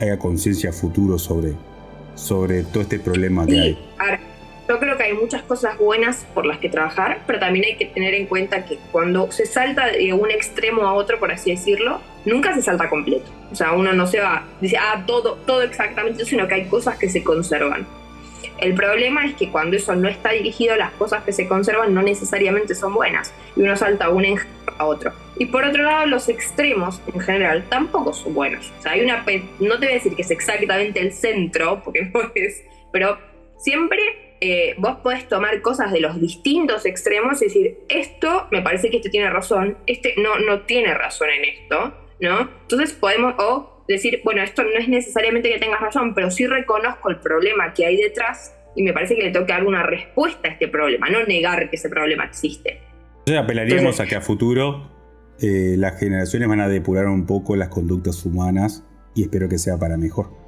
haya 0.00 0.18
conciencia 0.18 0.72
futuro 0.72 1.18
sobre, 1.18 1.52
sobre 2.14 2.62
todo 2.62 2.82
este 2.82 2.98
problema 2.98 3.46
que 3.46 3.60
hay. 3.60 3.78
Yo 4.68 4.78
creo 4.78 4.96
que 4.96 5.04
hay 5.04 5.12
muchas 5.12 5.42
cosas 5.42 5.78
buenas 5.78 6.26
por 6.34 6.44
las 6.44 6.58
que 6.58 6.68
trabajar, 6.68 7.20
pero 7.26 7.38
también 7.38 7.64
hay 7.66 7.76
que 7.76 7.86
tener 7.86 8.14
en 8.14 8.26
cuenta 8.26 8.64
que 8.64 8.78
cuando 8.90 9.30
se 9.30 9.46
salta 9.46 9.86
de 9.86 10.12
un 10.12 10.30
extremo 10.30 10.82
a 10.82 10.94
otro, 10.94 11.18
por 11.18 11.30
así 11.30 11.50
decirlo, 11.50 12.00
nunca 12.24 12.54
se 12.54 12.62
salta 12.62 12.88
completo. 12.88 13.30
O 13.52 13.54
sea, 13.54 13.72
uno 13.72 13.92
no 13.92 14.06
se 14.06 14.20
va, 14.20 14.44
dice, 14.60 14.76
ah, 14.76 15.04
todo, 15.06 15.34
todo 15.46 15.62
exactamente, 15.62 16.24
sino 16.24 16.48
que 16.48 16.54
hay 16.54 16.64
cosas 16.66 16.98
que 16.98 17.08
se 17.08 17.22
conservan. 17.22 17.86
El 18.58 18.74
problema 18.74 19.26
es 19.26 19.34
que 19.34 19.50
cuando 19.50 19.76
eso 19.76 19.94
no 19.94 20.08
está 20.08 20.30
dirigido, 20.30 20.76
las 20.76 20.90
cosas 20.92 21.22
que 21.24 21.32
se 21.32 21.46
conservan 21.46 21.92
no 21.92 22.02
necesariamente 22.02 22.74
son 22.74 22.94
buenas 22.94 23.32
y 23.54 23.60
uno 23.60 23.76
salta 23.76 24.08
un 24.08 24.24
a 24.78 24.86
otro. 24.86 25.12
Y 25.38 25.46
por 25.46 25.64
otro 25.64 25.82
lado, 25.82 26.06
los 26.06 26.28
extremos 26.28 27.00
en 27.12 27.20
general 27.20 27.64
tampoco 27.68 28.14
son 28.14 28.32
buenos. 28.34 28.72
O 28.78 28.82
sea, 28.82 28.92
hay 28.92 29.02
una. 29.02 29.24
No 29.60 29.78
te 29.78 29.86
voy 29.86 29.88
a 29.88 29.94
decir 29.94 30.16
que 30.16 30.22
es 30.22 30.30
exactamente 30.30 31.00
el 31.00 31.12
centro, 31.12 31.82
porque 31.84 32.02
no 32.14 32.32
es. 32.34 32.62
Pero 32.92 33.18
siempre 33.58 34.25
eh, 34.40 34.74
vos 34.78 34.98
podés 35.02 35.28
tomar 35.28 35.60
cosas 35.62 35.92
de 35.92 36.00
los 36.00 36.20
distintos 36.20 36.86
extremos 36.86 37.40
y 37.42 37.46
decir, 37.46 37.78
esto 37.88 38.48
me 38.50 38.62
parece 38.62 38.90
que 38.90 38.98
este 38.98 39.10
tiene 39.10 39.30
razón, 39.30 39.78
este 39.86 40.14
no, 40.18 40.38
no 40.38 40.62
tiene 40.62 40.94
razón 40.94 41.28
en 41.30 41.44
esto, 41.44 41.94
¿no? 42.20 42.50
Entonces 42.62 42.92
podemos. 42.92 43.34
O 43.38 43.76
decir, 43.88 44.20
bueno, 44.24 44.42
esto 44.42 44.62
no 44.62 44.78
es 44.78 44.88
necesariamente 44.88 45.50
que 45.50 45.58
tengas 45.58 45.80
razón, 45.80 46.14
pero 46.14 46.30
sí 46.30 46.46
reconozco 46.46 47.10
el 47.10 47.18
problema 47.18 47.72
que 47.72 47.86
hay 47.86 47.96
detrás 47.96 48.54
y 48.74 48.82
me 48.82 48.92
parece 48.92 49.16
que 49.16 49.22
le 49.22 49.30
tengo 49.30 49.46
que 49.46 49.52
dar 49.52 49.64
una 49.64 49.82
respuesta 49.82 50.48
a 50.48 50.52
este 50.52 50.68
problema, 50.68 51.08
no 51.08 51.24
negar 51.24 51.70
que 51.70 51.76
ese 51.76 51.88
problema 51.88 52.24
existe. 52.24 52.80
Entonces 53.20 53.42
apelaríamos 53.42 54.00
a 54.00 54.06
que 54.06 54.16
a 54.16 54.20
futuro 54.20 54.90
eh, 55.40 55.74
las 55.78 55.98
generaciones 55.98 56.48
van 56.48 56.60
a 56.60 56.68
depurar 56.68 57.06
un 57.06 57.26
poco 57.26 57.56
las 57.56 57.68
conductas 57.68 58.24
humanas 58.24 58.84
y 59.14 59.22
espero 59.22 59.48
que 59.48 59.58
sea 59.58 59.78
para 59.78 59.96
mejor. 59.96 60.45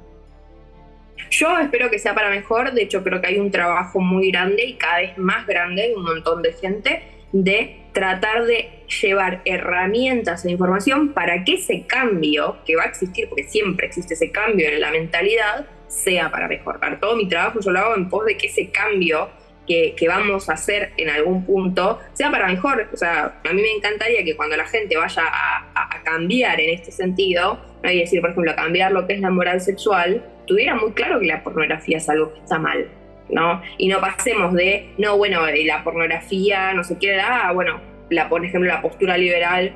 Yo 1.29 1.57
espero 1.59 1.89
que 1.89 1.99
sea 1.99 2.15
para 2.15 2.29
mejor, 2.29 2.73
de 2.73 2.83
hecho 2.83 3.03
creo 3.03 3.21
que 3.21 3.27
hay 3.27 3.39
un 3.39 3.51
trabajo 3.51 3.99
muy 3.99 4.31
grande 4.31 4.63
y 4.65 4.73
cada 4.75 4.99
vez 4.99 5.17
más 5.17 5.45
grande, 5.45 5.93
un 5.95 6.03
montón 6.03 6.41
de 6.41 6.53
gente, 6.53 7.03
de 7.31 7.79
tratar 7.93 8.45
de 8.45 8.69
llevar 9.01 9.41
herramientas 9.45 10.45
e 10.45 10.51
información 10.51 11.13
para 11.13 11.43
que 11.43 11.55
ese 11.55 11.85
cambio 11.85 12.57
que 12.65 12.75
va 12.75 12.83
a 12.83 12.87
existir, 12.87 13.29
porque 13.29 13.43
siempre 13.43 13.87
existe 13.87 14.13
ese 14.13 14.31
cambio 14.31 14.67
en 14.67 14.81
la 14.81 14.91
mentalidad, 14.91 15.65
sea 15.87 16.29
para 16.31 16.47
mejorar. 16.47 16.99
Todo 16.99 17.15
mi 17.15 17.27
trabajo 17.27 17.59
yo 17.59 17.71
lo 17.71 17.79
hago 17.79 17.95
en 17.95 18.09
pos 18.09 18.25
de 18.25 18.37
que 18.37 18.47
ese 18.47 18.69
cambio 18.69 19.29
que, 19.67 20.07
vamos 20.07 20.49
a 20.49 20.53
hacer 20.53 20.93
en 20.97 21.09
algún 21.09 21.45
punto 21.45 21.99
sea 22.13 22.31
para 22.31 22.47
mejor. 22.47 22.89
O 22.91 22.97
sea, 22.97 23.39
a 23.47 23.53
mí 23.53 23.61
me 23.61 23.71
encantaría 23.71 24.23
que 24.23 24.35
cuando 24.35 24.57
la 24.57 24.65
gente 24.65 24.97
vaya 24.97 25.23
a, 25.25 25.89
cambiar 26.03 26.59
en 26.59 26.71
este 26.71 26.91
sentido, 26.91 27.59
¿no? 27.83 27.91
y 27.91 27.99
decir, 27.99 28.19
por 28.19 28.31
ejemplo, 28.31 28.51
a 28.51 28.55
cambiar 28.55 28.91
lo 28.91 29.05
que 29.05 29.13
es 29.13 29.19
la 29.19 29.29
moral 29.29 29.61
sexual, 29.61 30.25
tuviera 30.49 30.75
muy 30.75 30.91
claro 30.91 31.19
que 31.21 31.27
la 31.27 31.41
pornografía 31.43 31.97
es 31.97 32.09
algo 32.09 32.33
que 32.33 32.39
está 32.39 32.59
mal. 32.59 32.89
¿no? 33.29 33.61
Y 33.77 33.87
no 33.87 34.01
pasemos 34.01 34.53
de, 34.53 34.89
no, 34.97 35.15
bueno, 35.17 35.41
la 35.65 35.83
pornografía, 35.83 36.73
no 36.73 36.83
sé 36.83 36.97
qué, 36.99 37.19
ah, 37.19 37.51
bueno, 37.53 37.79
la, 38.09 38.27
por 38.27 38.43
ejemplo, 38.43 38.67
la 38.67 38.81
postura 38.81 39.17
liberal, 39.17 39.71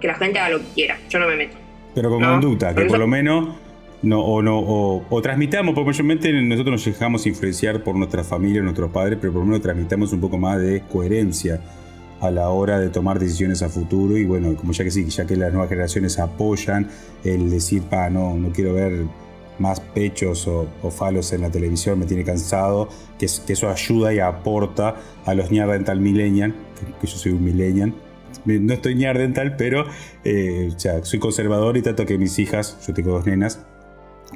que 0.00 0.06
la 0.06 0.14
gente 0.14 0.38
haga 0.38 0.56
lo 0.56 0.58
que 0.60 0.72
quiera, 0.74 0.98
yo 1.08 1.18
no 1.18 1.28
me 1.28 1.36
meto. 1.36 1.56
Pero 1.94 2.08
con 2.08 2.22
conducta, 2.22 2.74
que 2.74 2.86
por 2.86 2.98
lo 2.98 3.06
menos 3.06 3.54
no, 4.02 4.20
o, 4.20 4.42
no, 4.42 4.58
o, 4.58 5.22
transmitamos, 5.22 5.74
porque 5.74 5.88
mayormente 5.88 6.32
nosotros 6.32 6.72
nos 6.72 6.84
dejamos 6.84 7.26
influenciar 7.26 7.82
por 7.82 7.94
nuestra 7.94 8.24
familia, 8.24 8.62
nuestros 8.62 8.90
padres, 8.90 9.18
pero 9.20 9.32
por 9.32 9.40
lo 9.42 9.46
menos 9.46 9.62
transmitamos 9.62 10.12
un 10.12 10.20
poco 10.20 10.38
más 10.38 10.60
de 10.60 10.82
coherencia 10.90 11.60
a 12.20 12.30
la 12.30 12.48
hora 12.48 12.78
de 12.78 12.88
tomar 12.88 13.18
decisiones 13.18 13.62
a 13.62 13.68
futuro 13.68 14.16
y 14.16 14.24
bueno, 14.24 14.56
como 14.56 14.72
ya 14.72 14.84
que 14.84 14.90
sí, 14.90 15.08
ya 15.10 15.26
que 15.26 15.36
las 15.36 15.52
nuevas 15.52 15.68
generaciones 15.68 16.18
apoyan 16.18 16.88
el 17.22 17.50
decir, 17.50 17.82
pa, 17.82 18.08
no, 18.08 18.34
no 18.34 18.50
quiero 18.50 18.72
ver 18.72 19.04
más 19.58 19.80
pechos 19.80 20.46
o, 20.48 20.66
falos 20.90 21.32
en 21.32 21.42
la 21.42 21.50
televisión, 21.50 21.98
me 21.98 22.06
tiene 22.06 22.24
cansado, 22.24 22.88
que, 23.18 23.26
eso 23.26 23.68
ayuda 23.68 24.12
y 24.12 24.18
aporta 24.18 24.96
a 25.24 25.34
los 25.34 25.50
dental 25.50 26.00
millennial, 26.00 26.54
que, 27.00 27.06
yo 27.06 27.16
soy 27.16 27.32
un 27.32 27.44
millennial, 27.44 27.94
no 28.44 28.74
estoy 28.74 28.94
dental, 28.94 29.56
pero 29.56 29.86
eh, 30.24 30.70
soy 31.02 31.18
conservador 31.18 31.76
y 31.76 31.82
trato 31.82 32.04
que 32.04 32.18
mis 32.18 32.38
hijas, 32.38 32.78
yo 32.86 32.92
tengo 32.92 33.12
dos 33.12 33.26
nenas, 33.26 33.64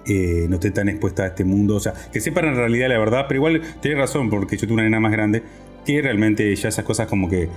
eh, 0.06 0.46
no 0.48 0.56
estén 0.56 0.72
tan 0.72 0.88
expuestas 0.88 1.24
a 1.24 1.28
este 1.28 1.44
mundo, 1.44 1.76
o 1.76 1.80
sea, 1.80 1.92
que 2.12 2.20
sepan 2.20 2.46
en 2.46 2.56
realidad 2.56 2.88
la 2.88 2.98
verdad, 2.98 3.24
pero 3.28 3.38
igual 3.38 3.62
tiene 3.80 3.98
razón, 4.00 4.30
porque 4.30 4.56
yo 4.56 4.62
tengo 4.62 4.74
una 4.74 4.84
nena 4.84 5.00
más 5.00 5.12
grande, 5.12 5.42
que 5.84 6.00
realmente 6.00 6.54
ya 6.54 6.68
esas 6.68 6.84
cosas 6.84 7.08
como 7.08 7.28
que 7.28 7.48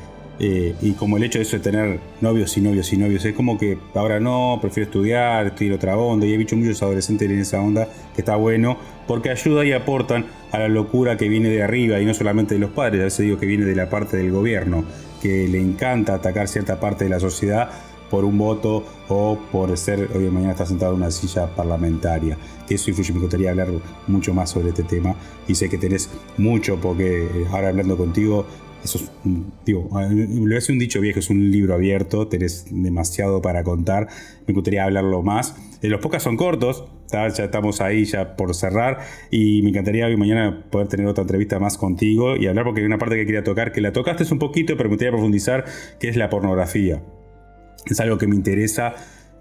eh, 0.43 0.73
y 0.81 0.93
como 0.93 1.17
el 1.17 1.23
hecho 1.23 1.37
de 1.37 1.43
eso 1.43 1.57
de 1.57 1.61
tener 1.61 1.99
novios 2.19 2.57
y 2.57 2.61
novios 2.61 2.91
y 2.91 2.97
novios, 2.97 3.23
es 3.23 3.35
como 3.35 3.59
que 3.59 3.77
ahora 3.93 4.19
no, 4.19 4.57
prefiero 4.59 4.85
estudiar, 4.85 5.53
en 5.59 5.73
otra 5.73 5.95
onda. 5.95 6.25
Y 6.25 6.33
he 6.33 6.37
visto 6.37 6.55
muchos 6.55 6.81
adolescentes 6.81 7.29
en 7.29 7.37
esa 7.37 7.61
onda 7.61 7.87
que 8.15 8.21
está 8.21 8.37
bueno 8.37 8.75
porque 9.07 9.29
ayuda 9.29 9.63
y 9.63 9.71
aportan 9.71 10.25
a 10.51 10.57
la 10.57 10.67
locura 10.67 11.15
que 11.15 11.29
viene 11.29 11.49
de 11.49 11.61
arriba 11.61 11.99
y 11.99 12.05
no 12.05 12.15
solamente 12.15 12.55
de 12.55 12.59
los 12.59 12.71
padres, 12.71 13.01
a 13.01 13.03
veces 13.03 13.23
digo 13.23 13.37
que 13.37 13.45
viene 13.45 13.65
de 13.65 13.75
la 13.75 13.87
parte 13.87 14.17
del 14.17 14.31
gobierno, 14.31 14.83
que 15.21 15.47
le 15.47 15.61
encanta 15.61 16.15
atacar 16.15 16.47
cierta 16.47 16.79
parte 16.79 17.03
de 17.03 17.11
la 17.11 17.19
sociedad 17.19 17.69
por 18.09 18.25
un 18.25 18.39
voto 18.39 18.83
o 19.09 19.37
por 19.51 19.77
ser, 19.77 20.09
hoy 20.15 20.23
de 20.23 20.31
mañana 20.31 20.53
está 20.53 20.65
sentado 20.65 20.93
en 20.93 21.03
una 21.03 21.11
silla 21.11 21.55
parlamentaria. 21.55 22.35
Que 22.67 22.75
eso 22.75 22.89
influye, 22.89 23.13
me 23.13 23.19
gustaría 23.19 23.51
hablar 23.51 23.67
mucho 24.07 24.33
más 24.33 24.49
sobre 24.49 24.69
este 24.69 24.83
tema 24.83 25.13
y 25.47 25.53
sé 25.53 25.69
que 25.69 25.77
tenés 25.77 26.09
mucho 26.37 26.81
porque 26.81 27.25
eh, 27.25 27.45
ahora 27.51 27.69
hablando 27.69 27.95
contigo 27.95 28.47
eso 28.83 28.97
es, 28.97 29.11
digo, 29.65 29.89
lo 29.91 30.59
un 30.69 30.79
dicho 30.79 31.01
viejo, 31.01 31.19
es 31.19 31.29
un 31.29 31.51
libro 31.51 31.73
abierto, 31.73 32.27
tenés 32.27 32.65
demasiado 32.69 33.41
para 33.41 33.63
contar, 33.63 34.07
me 34.47 34.53
gustaría 34.53 34.83
hablarlo 34.83 35.21
más. 35.21 35.55
Eh, 35.81 35.89
los 35.89 36.01
pocas 36.01 36.23
son 36.23 36.37
cortos, 36.37 36.85
ya 37.11 37.27
estamos 37.27 37.81
ahí 37.81 38.05
ya 38.05 38.35
por 38.35 38.53
cerrar 38.55 38.99
y 39.29 39.61
me 39.63 39.69
encantaría 39.69 40.05
hoy 40.05 40.15
mañana 40.17 40.63
poder 40.69 40.87
tener 40.87 41.07
otra 41.07 41.23
entrevista 41.23 41.59
más 41.59 41.77
contigo 41.77 42.37
y 42.37 42.47
hablar 42.47 42.65
porque 42.65 42.81
hay 42.81 42.85
una 42.85 42.97
parte 42.97 43.15
que 43.15 43.25
quería 43.25 43.43
tocar, 43.43 43.71
que 43.71 43.81
la 43.81 43.91
tocaste 43.91 44.25
un 44.31 44.39
poquito, 44.39 44.77
pero 44.77 44.89
me 44.89 44.93
gustaría 44.93 45.11
profundizar, 45.11 45.65
que 45.99 46.07
es 46.07 46.15
la 46.15 46.29
pornografía. 46.29 47.03
Es 47.85 47.99
algo 47.99 48.17
que 48.17 48.27
me 48.27 48.35
interesa 48.35 48.95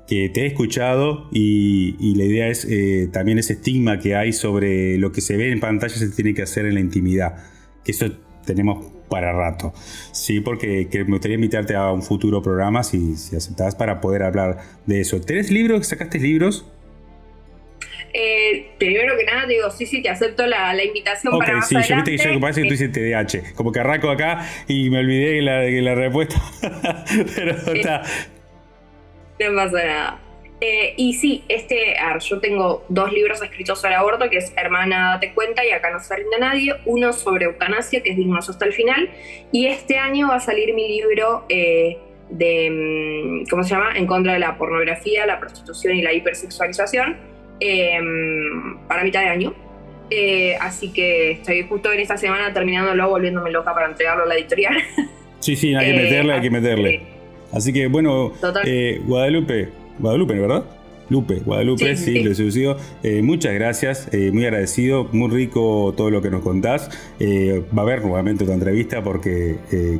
que 0.06 0.28
te 0.28 0.42
he 0.42 0.46
escuchado 0.46 1.28
y, 1.30 2.14
la 2.16 2.24
idea 2.24 2.48
es 2.48 2.66
eh, 2.68 3.08
también 3.12 3.38
ese 3.38 3.52
estigma 3.52 4.00
que 4.00 4.16
hay 4.16 4.32
sobre 4.32 4.98
lo 4.98 5.12
que 5.12 5.20
se 5.20 5.36
ve 5.36 5.52
en 5.52 5.60
pantalla 5.60 5.94
se 5.94 6.08
tiene 6.08 6.34
que 6.34 6.42
hacer 6.42 6.66
en 6.66 6.74
la 6.74 6.80
intimidad. 6.80 7.36
Que 7.84 7.92
eso 7.92 8.10
tenemos 8.44 8.86
para 9.10 9.32
rato. 9.32 9.74
Sí, 10.12 10.40
porque 10.40 10.88
me 10.92 11.04
gustaría 11.04 11.34
invitarte 11.34 11.74
a 11.74 11.90
un 11.90 12.02
futuro 12.02 12.40
programa, 12.40 12.82
si, 12.82 13.16
si 13.16 13.36
aceptás, 13.36 13.74
para 13.74 14.00
poder 14.00 14.22
hablar 14.22 14.58
de 14.86 15.02
eso. 15.02 15.20
¿Tenés 15.20 15.50
libros? 15.50 15.88
¿Sacaste 15.88 16.18
libros? 16.18 16.64
Eh, 18.12 18.70
primero 18.78 19.16
que 19.16 19.24
nada, 19.24 19.46
digo, 19.46 19.70
sí, 19.70 19.86
sí, 19.86 20.02
te 20.02 20.08
acepto 20.08 20.46
la, 20.46 20.74
la 20.74 20.84
invitación 20.84 21.38
para 21.38 21.56
más 21.56 21.68
sí, 21.68 21.76
yo 21.76 21.94
viste 21.94 22.16
que 22.16 22.18
yo 22.18 22.32
que 22.32 22.38
parece 22.40 22.62
que 22.62 22.68
tú 22.68 22.72
dices 22.72 22.90
TDAH, 22.90 23.54
como 23.54 23.70
que 23.70 23.78
arranco 23.78 24.10
acá 24.10 24.48
y 24.66 24.90
me 24.90 24.98
olvidé 24.98 25.34
de 25.34 25.42
la, 25.42 25.62
la 25.62 25.94
respuesta, 25.94 26.42
pero 27.36 27.52
está... 27.72 28.02
No 29.38 29.54
pasa 29.54 29.84
nada. 29.84 30.29
Eh, 30.60 30.92
y 30.98 31.14
sí, 31.14 31.42
este, 31.48 31.96
yo 32.20 32.38
tengo 32.38 32.84
dos 32.90 33.12
libros 33.12 33.42
escritos 33.42 33.80
sobre 33.80 33.94
aborto, 33.94 34.28
que 34.28 34.38
es 34.38 34.52
Hermana, 34.56 35.12
date 35.14 35.32
cuenta 35.32 35.64
y 35.64 35.70
acá 35.70 35.90
no 35.90 36.00
se 36.00 36.14
rinde 36.14 36.38
nadie, 36.38 36.74
uno 36.84 37.14
sobre 37.14 37.46
eutanasia, 37.46 38.02
que 38.02 38.10
es 38.10 38.16
dignoso 38.16 38.52
hasta 38.52 38.66
el 38.66 38.74
final, 38.74 39.08
y 39.52 39.66
este 39.66 39.96
año 39.96 40.28
va 40.28 40.36
a 40.36 40.40
salir 40.40 40.74
mi 40.74 40.86
libro 40.88 41.46
eh, 41.48 41.96
de, 42.28 42.70
mm, 42.70 43.48
¿cómo 43.48 43.62
se 43.64 43.70
llama?, 43.70 43.92
en 43.96 44.06
contra 44.06 44.34
de 44.34 44.38
la 44.38 44.58
pornografía, 44.58 45.24
la 45.24 45.40
prostitución 45.40 45.96
y 45.96 46.02
la 46.02 46.12
hipersexualización, 46.12 47.16
em, 47.60 48.78
para 48.86 49.02
mitad 49.02 49.22
de 49.22 49.28
año. 49.28 49.54
Eh, 50.10 50.56
así 50.60 50.92
que 50.92 51.30
estoy 51.32 51.62
justo 51.62 51.90
en 51.92 52.00
esta 52.00 52.18
semana 52.18 52.52
terminándolo, 52.52 53.08
volviéndome 53.08 53.50
loca 53.50 53.72
para 53.72 53.86
entregarlo 53.86 54.24
a 54.24 54.26
la 54.26 54.34
editorial. 54.34 54.74
Sí, 55.38 55.56
sí, 55.56 55.74
hay 55.74 55.92
que 55.92 55.98
meterle, 56.02 56.32
hay 56.34 56.40
que 56.42 56.50
meterle. 56.50 57.02
Así 57.52 57.72
que 57.72 57.86
bueno, 57.86 58.32
Guadalupe, 59.06 59.68
Guadalupe, 60.00 60.34
¿verdad? 60.34 60.64
Lupe, 61.10 61.40
Guadalupe, 61.44 61.96
sí, 61.96 62.22
lo 62.22 62.30
he 62.30 62.76
eh, 63.02 63.20
muchas 63.20 63.52
gracias, 63.52 64.08
eh, 64.12 64.30
muy 64.32 64.44
agradecido, 64.44 65.08
muy 65.10 65.28
rico 65.28 65.92
todo 65.96 66.08
lo 66.08 66.22
que 66.22 66.30
nos 66.30 66.40
contás. 66.40 66.88
Eh, 67.18 67.64
va 67.76 67.82
a 67.82 67.84
haber 67.84 68.02
nuevamente 68.02 68.44
otra 68.44 68.54
entrevista 68.54 69.02
porque 69.02 69.56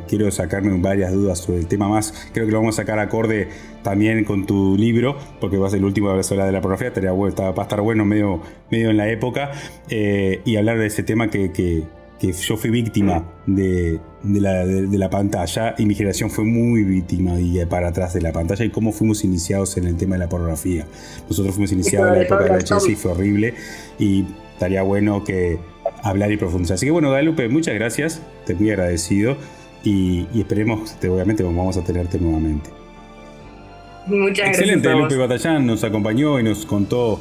quiero 0.07 0.31
sacarme 0.31 0.71
varias 0.81 1.11
dudas 1.11 1.39
sobre 1.39 1.59
el 1.59 1.67
tema 1.67 1.89
más. 1.89 2.29
Creo 2.33 2.45
que 2.45 2.53
lo 2.53 2.59
vamos 2.59 2.75
a 2.75 2.83
sacar 2.83 2.97
acorde 2.97 3.49
también 3.83 4.23
con 4.23 4.45
tu 4.45 4.77
libro, 4.77 5.17
porque 5.41 5.57
va 5.57 5.67
a 5.67 5.69
ser 5.69 5.79
el 5.79 5.85
último 5.85 6.07
de 6.07 6.13
hablar 6.13 6.45
de 6.47 6.53
la 6.53 6.61
pornografía, 6.61 6.87
estaría, 6.87 7.11
va 7.11 7.27
a 7.57 7.61
estar 7.61 7.81
bueno 7.81 8.05
medio, 8.05 8.39
medio 8.69 8.89
en 8.89 8.95
la 8.95 9.09
época, 9.09 9.51
y 9.89 10.55
hablar 10.55 10.79
de 10.79 10.85
ese 10.85 11.03
tema 11.03 11.29
que 11.29 11.51
que 11.51 11.83
yo 12.31 12.57
fui 12.57 12.69
víctima 12.69 13.23
de, 13.47 13.99
la, 14.23 15.09
pantalla 15.09 15.73
y 15.77 15.85
mi 15.85 15.95
generación 15.95 16.29
fue 16.29 16.43
muy 16.43 16.83
víctima 16.83 17.39
y 17.39 17.65
para 17.65 17.87
atrás 17.87 18.13
de 18.13 18.21
la 18.21 18.31
pantalla 18.31 18.63
y 18.63 18.69
cómo 18.69 18.91
fuimos 18.91 19.23
iniciados 19.23 19.75
en 19.77 19.87
el 19.87 19.97
tema 19.97 20.15
de 20.15 20.19
la 20.19 20.29
pornografía. 20.29 20.85
Nosotros 21.27 21.55
fuimos 21.55 21.71
iniciados 21.71 22.09
en 22.09 22.15
la 22.15 22.21
época 22.21 22.43
de 22.43 22.49
la 22.49 22.57
VHS 22.57 22.89
y 22.89 22.95
fue 22.95 23.11
horrible 23.11 23.55
y 23.97 24.25
estaría 24.53 24.83
bueno 24.83 25.23
que 25.23 25.57
hablar 26.03 26.31
y 26.31 26.37
profundizar. 26.37 26.75
Así 26.75 26.85
que 26.85 26.91
bueno, 26.91 27.11
Dalupe, 27.11 27.49
muchas 27.49 27.73
gracias, 27.73 28.21
te 28.45 28.53
muy 28.53 28.69
agradecido 28.69 29.37
y, 29.83 30.27
esperemos, 30.39 30.99
te, 30.99 31.09
obviamente 31.09 31.41
vamos 31.43 31.77
a 31.77 31.83
tenerte 31.83 32.19
nuevamente. 32.19 32.69
Muchas 34.05 34.49
Excelente, 34.49 34.87
gracias. 34.87 35.11
Lupe 35.11 35.17
Batallán 35.17 35.65
nos 35.65 35.83
acompañó 35.83 36.39
y 36.39 36.43
nos 36.43 36.65
contó 36.65 37.19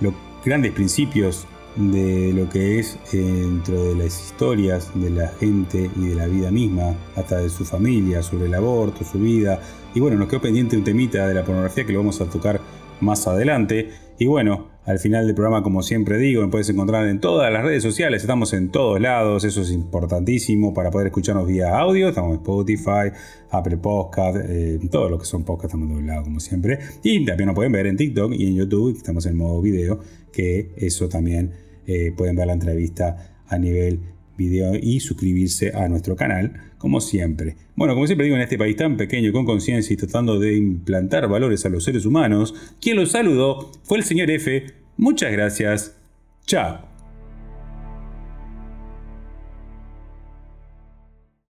los 0.00 0.12
grandes 0.44 0.72
principios 0.72 1.46
de 1.76 2.32
lo 2.34 2.48
que 2.48 2.78
es 2.78 2.98
eh, 3.12 3.18
dentro 3.18 3.82
de 3.82 3.94
las 3.94 4.26
historias 4.26 4.90
de 4.94 5.10
la 5.10 5.28
gente 5.28 5.90
y 5.96 6.08
de 6.08 6.14
la 6.14 6.26
vida 6.26 6.50
misma, 6.50 6.94
hasta 7.16 7.38
de 7.38 7.48
su 7.48 7.64
familia, 7.64 8.22
sobre 8.22 8.46
el 8.46 8.54
aborto, 8.54 9.04
su 9.04 9.18
vida. 9.18 9.60
Y 9.94 10.00
bueno, 10.00 10.16
nos 10.18 10.28
quedó 10.28 10.40
pendiente 10.40 10.76
un 10.76 10.84
temita 10.84 11.26
de 11.26 11.34
la 11.34 11.44
pornografía 11.44 11.84
que 11.84 11.92
lo 11.92 12.00
vamos 12.00 12.20
a 12.20 12.26
tocar 12.26 12.60
más 13.02 13.26
adelante. 13.26 13.90
Y 14.18 14.26
bueno, 14.26 14.68
al 14.84 14.98
final 14.98 15.26
del 15.26 15.34
programa, 15.34 15.62
como 15.62 15.82
siempre 15.82 16.18
digo, 16.18 16.42
me 16.42 16.48
puedes 16.48 16.68
encontrar 16.68 17.06
en 17.06 17.20
todas 17.20 17.52
las 17.52 17.62
redes 17.62 17.82
sociales, 17.82 18.22
estamos 18.22 18.52
en 18.52 18.70
todos 18.70 19.00
lados, 19.00 19.44
eso 19.44 19.62
es 19.62 19.70
importantísimo 19.70 20.74
para 20.74 20.90
poder 20.90 21.08
escucharnos 21.08 21.46
vía 21.46 21.78
audio, 21.78 22.08
estamos 22.08 22.30
en 22.30 22.36
Spotify, 22.36 23.12
Apple 23.50 23.76
Podcast, 23.76 24.38
eh, 24.48 24.80
todo 24.90 25.08
lo 25.08 25.18
que 25.18 25.24
son 25.24 25.44
podcasts, 25.44 25.74
estamos 25.74 25.88
en 25.88 25.94
todos 25.94 26.06
lados 26.06 26.24
como 26.24 26.40
siempre. 26.40 26.78
Y 27.02 27.24
también 27.24 27.46
nos 27.46 27.54
pueden 27.54 27.72
ver 27.72 27.86
en 27.86 27.96
TikTok 27.96 28.32
y 28.32 28.46
en 28.46 28.54
YouTube, 28.56 28.96
estamos 28.96 29.26
en 29.26 29.36
modo 29.36 29.60
video, 29.60 30.00
que 30.32 30.72
eso 30.76 31.08
también 31.08 31.52
eh, 31.86 32.12
pueden 32.16 32.36
ver 32.36 32.46
la 32.46 32.54
entrevista 32.54 33.34
a 33.46 33.58
nivel 33.58 34.00
video 34.36 34.74
y 34.80 35.00
suscribirse 35.00 35.72
a 35.74 35.88
nuestro 35.88 36.16
canal, 36.16 36.72
como 36.78 37.00
siempre. 37.00 37.56
Bueno, 37.76 37.94
como 37.94 38.06
siempre 38.06 38.24
digo, 38.24 38.36
en 38.36 38.42
este 38.42 38.58
país 38.58 38.76
tan 38.76 38.96
pequeño, 38.96 39.32
con 39.32 39.44
conciencia 39.44 39.92
y 39.94 39.96
tratando 39.96 40.38
de 40.38 40.56
implantar 40.56 41.28
valores 41.28 41.64
a 41.66 41.68
los 41.68 41.84
seres 41.84 42.06
humanos, 42.06 42.54
quien 42.80 42.96
los 42.96 43.12
saludó 43.12 43.70
fue 43.82 43.98
el 43.98 44.04
señor 44.04 44.30
F. 44.30 44.66
Muchas 44.96 45.32
gracias. 45.32 45.96
Chao. 46.46 46.91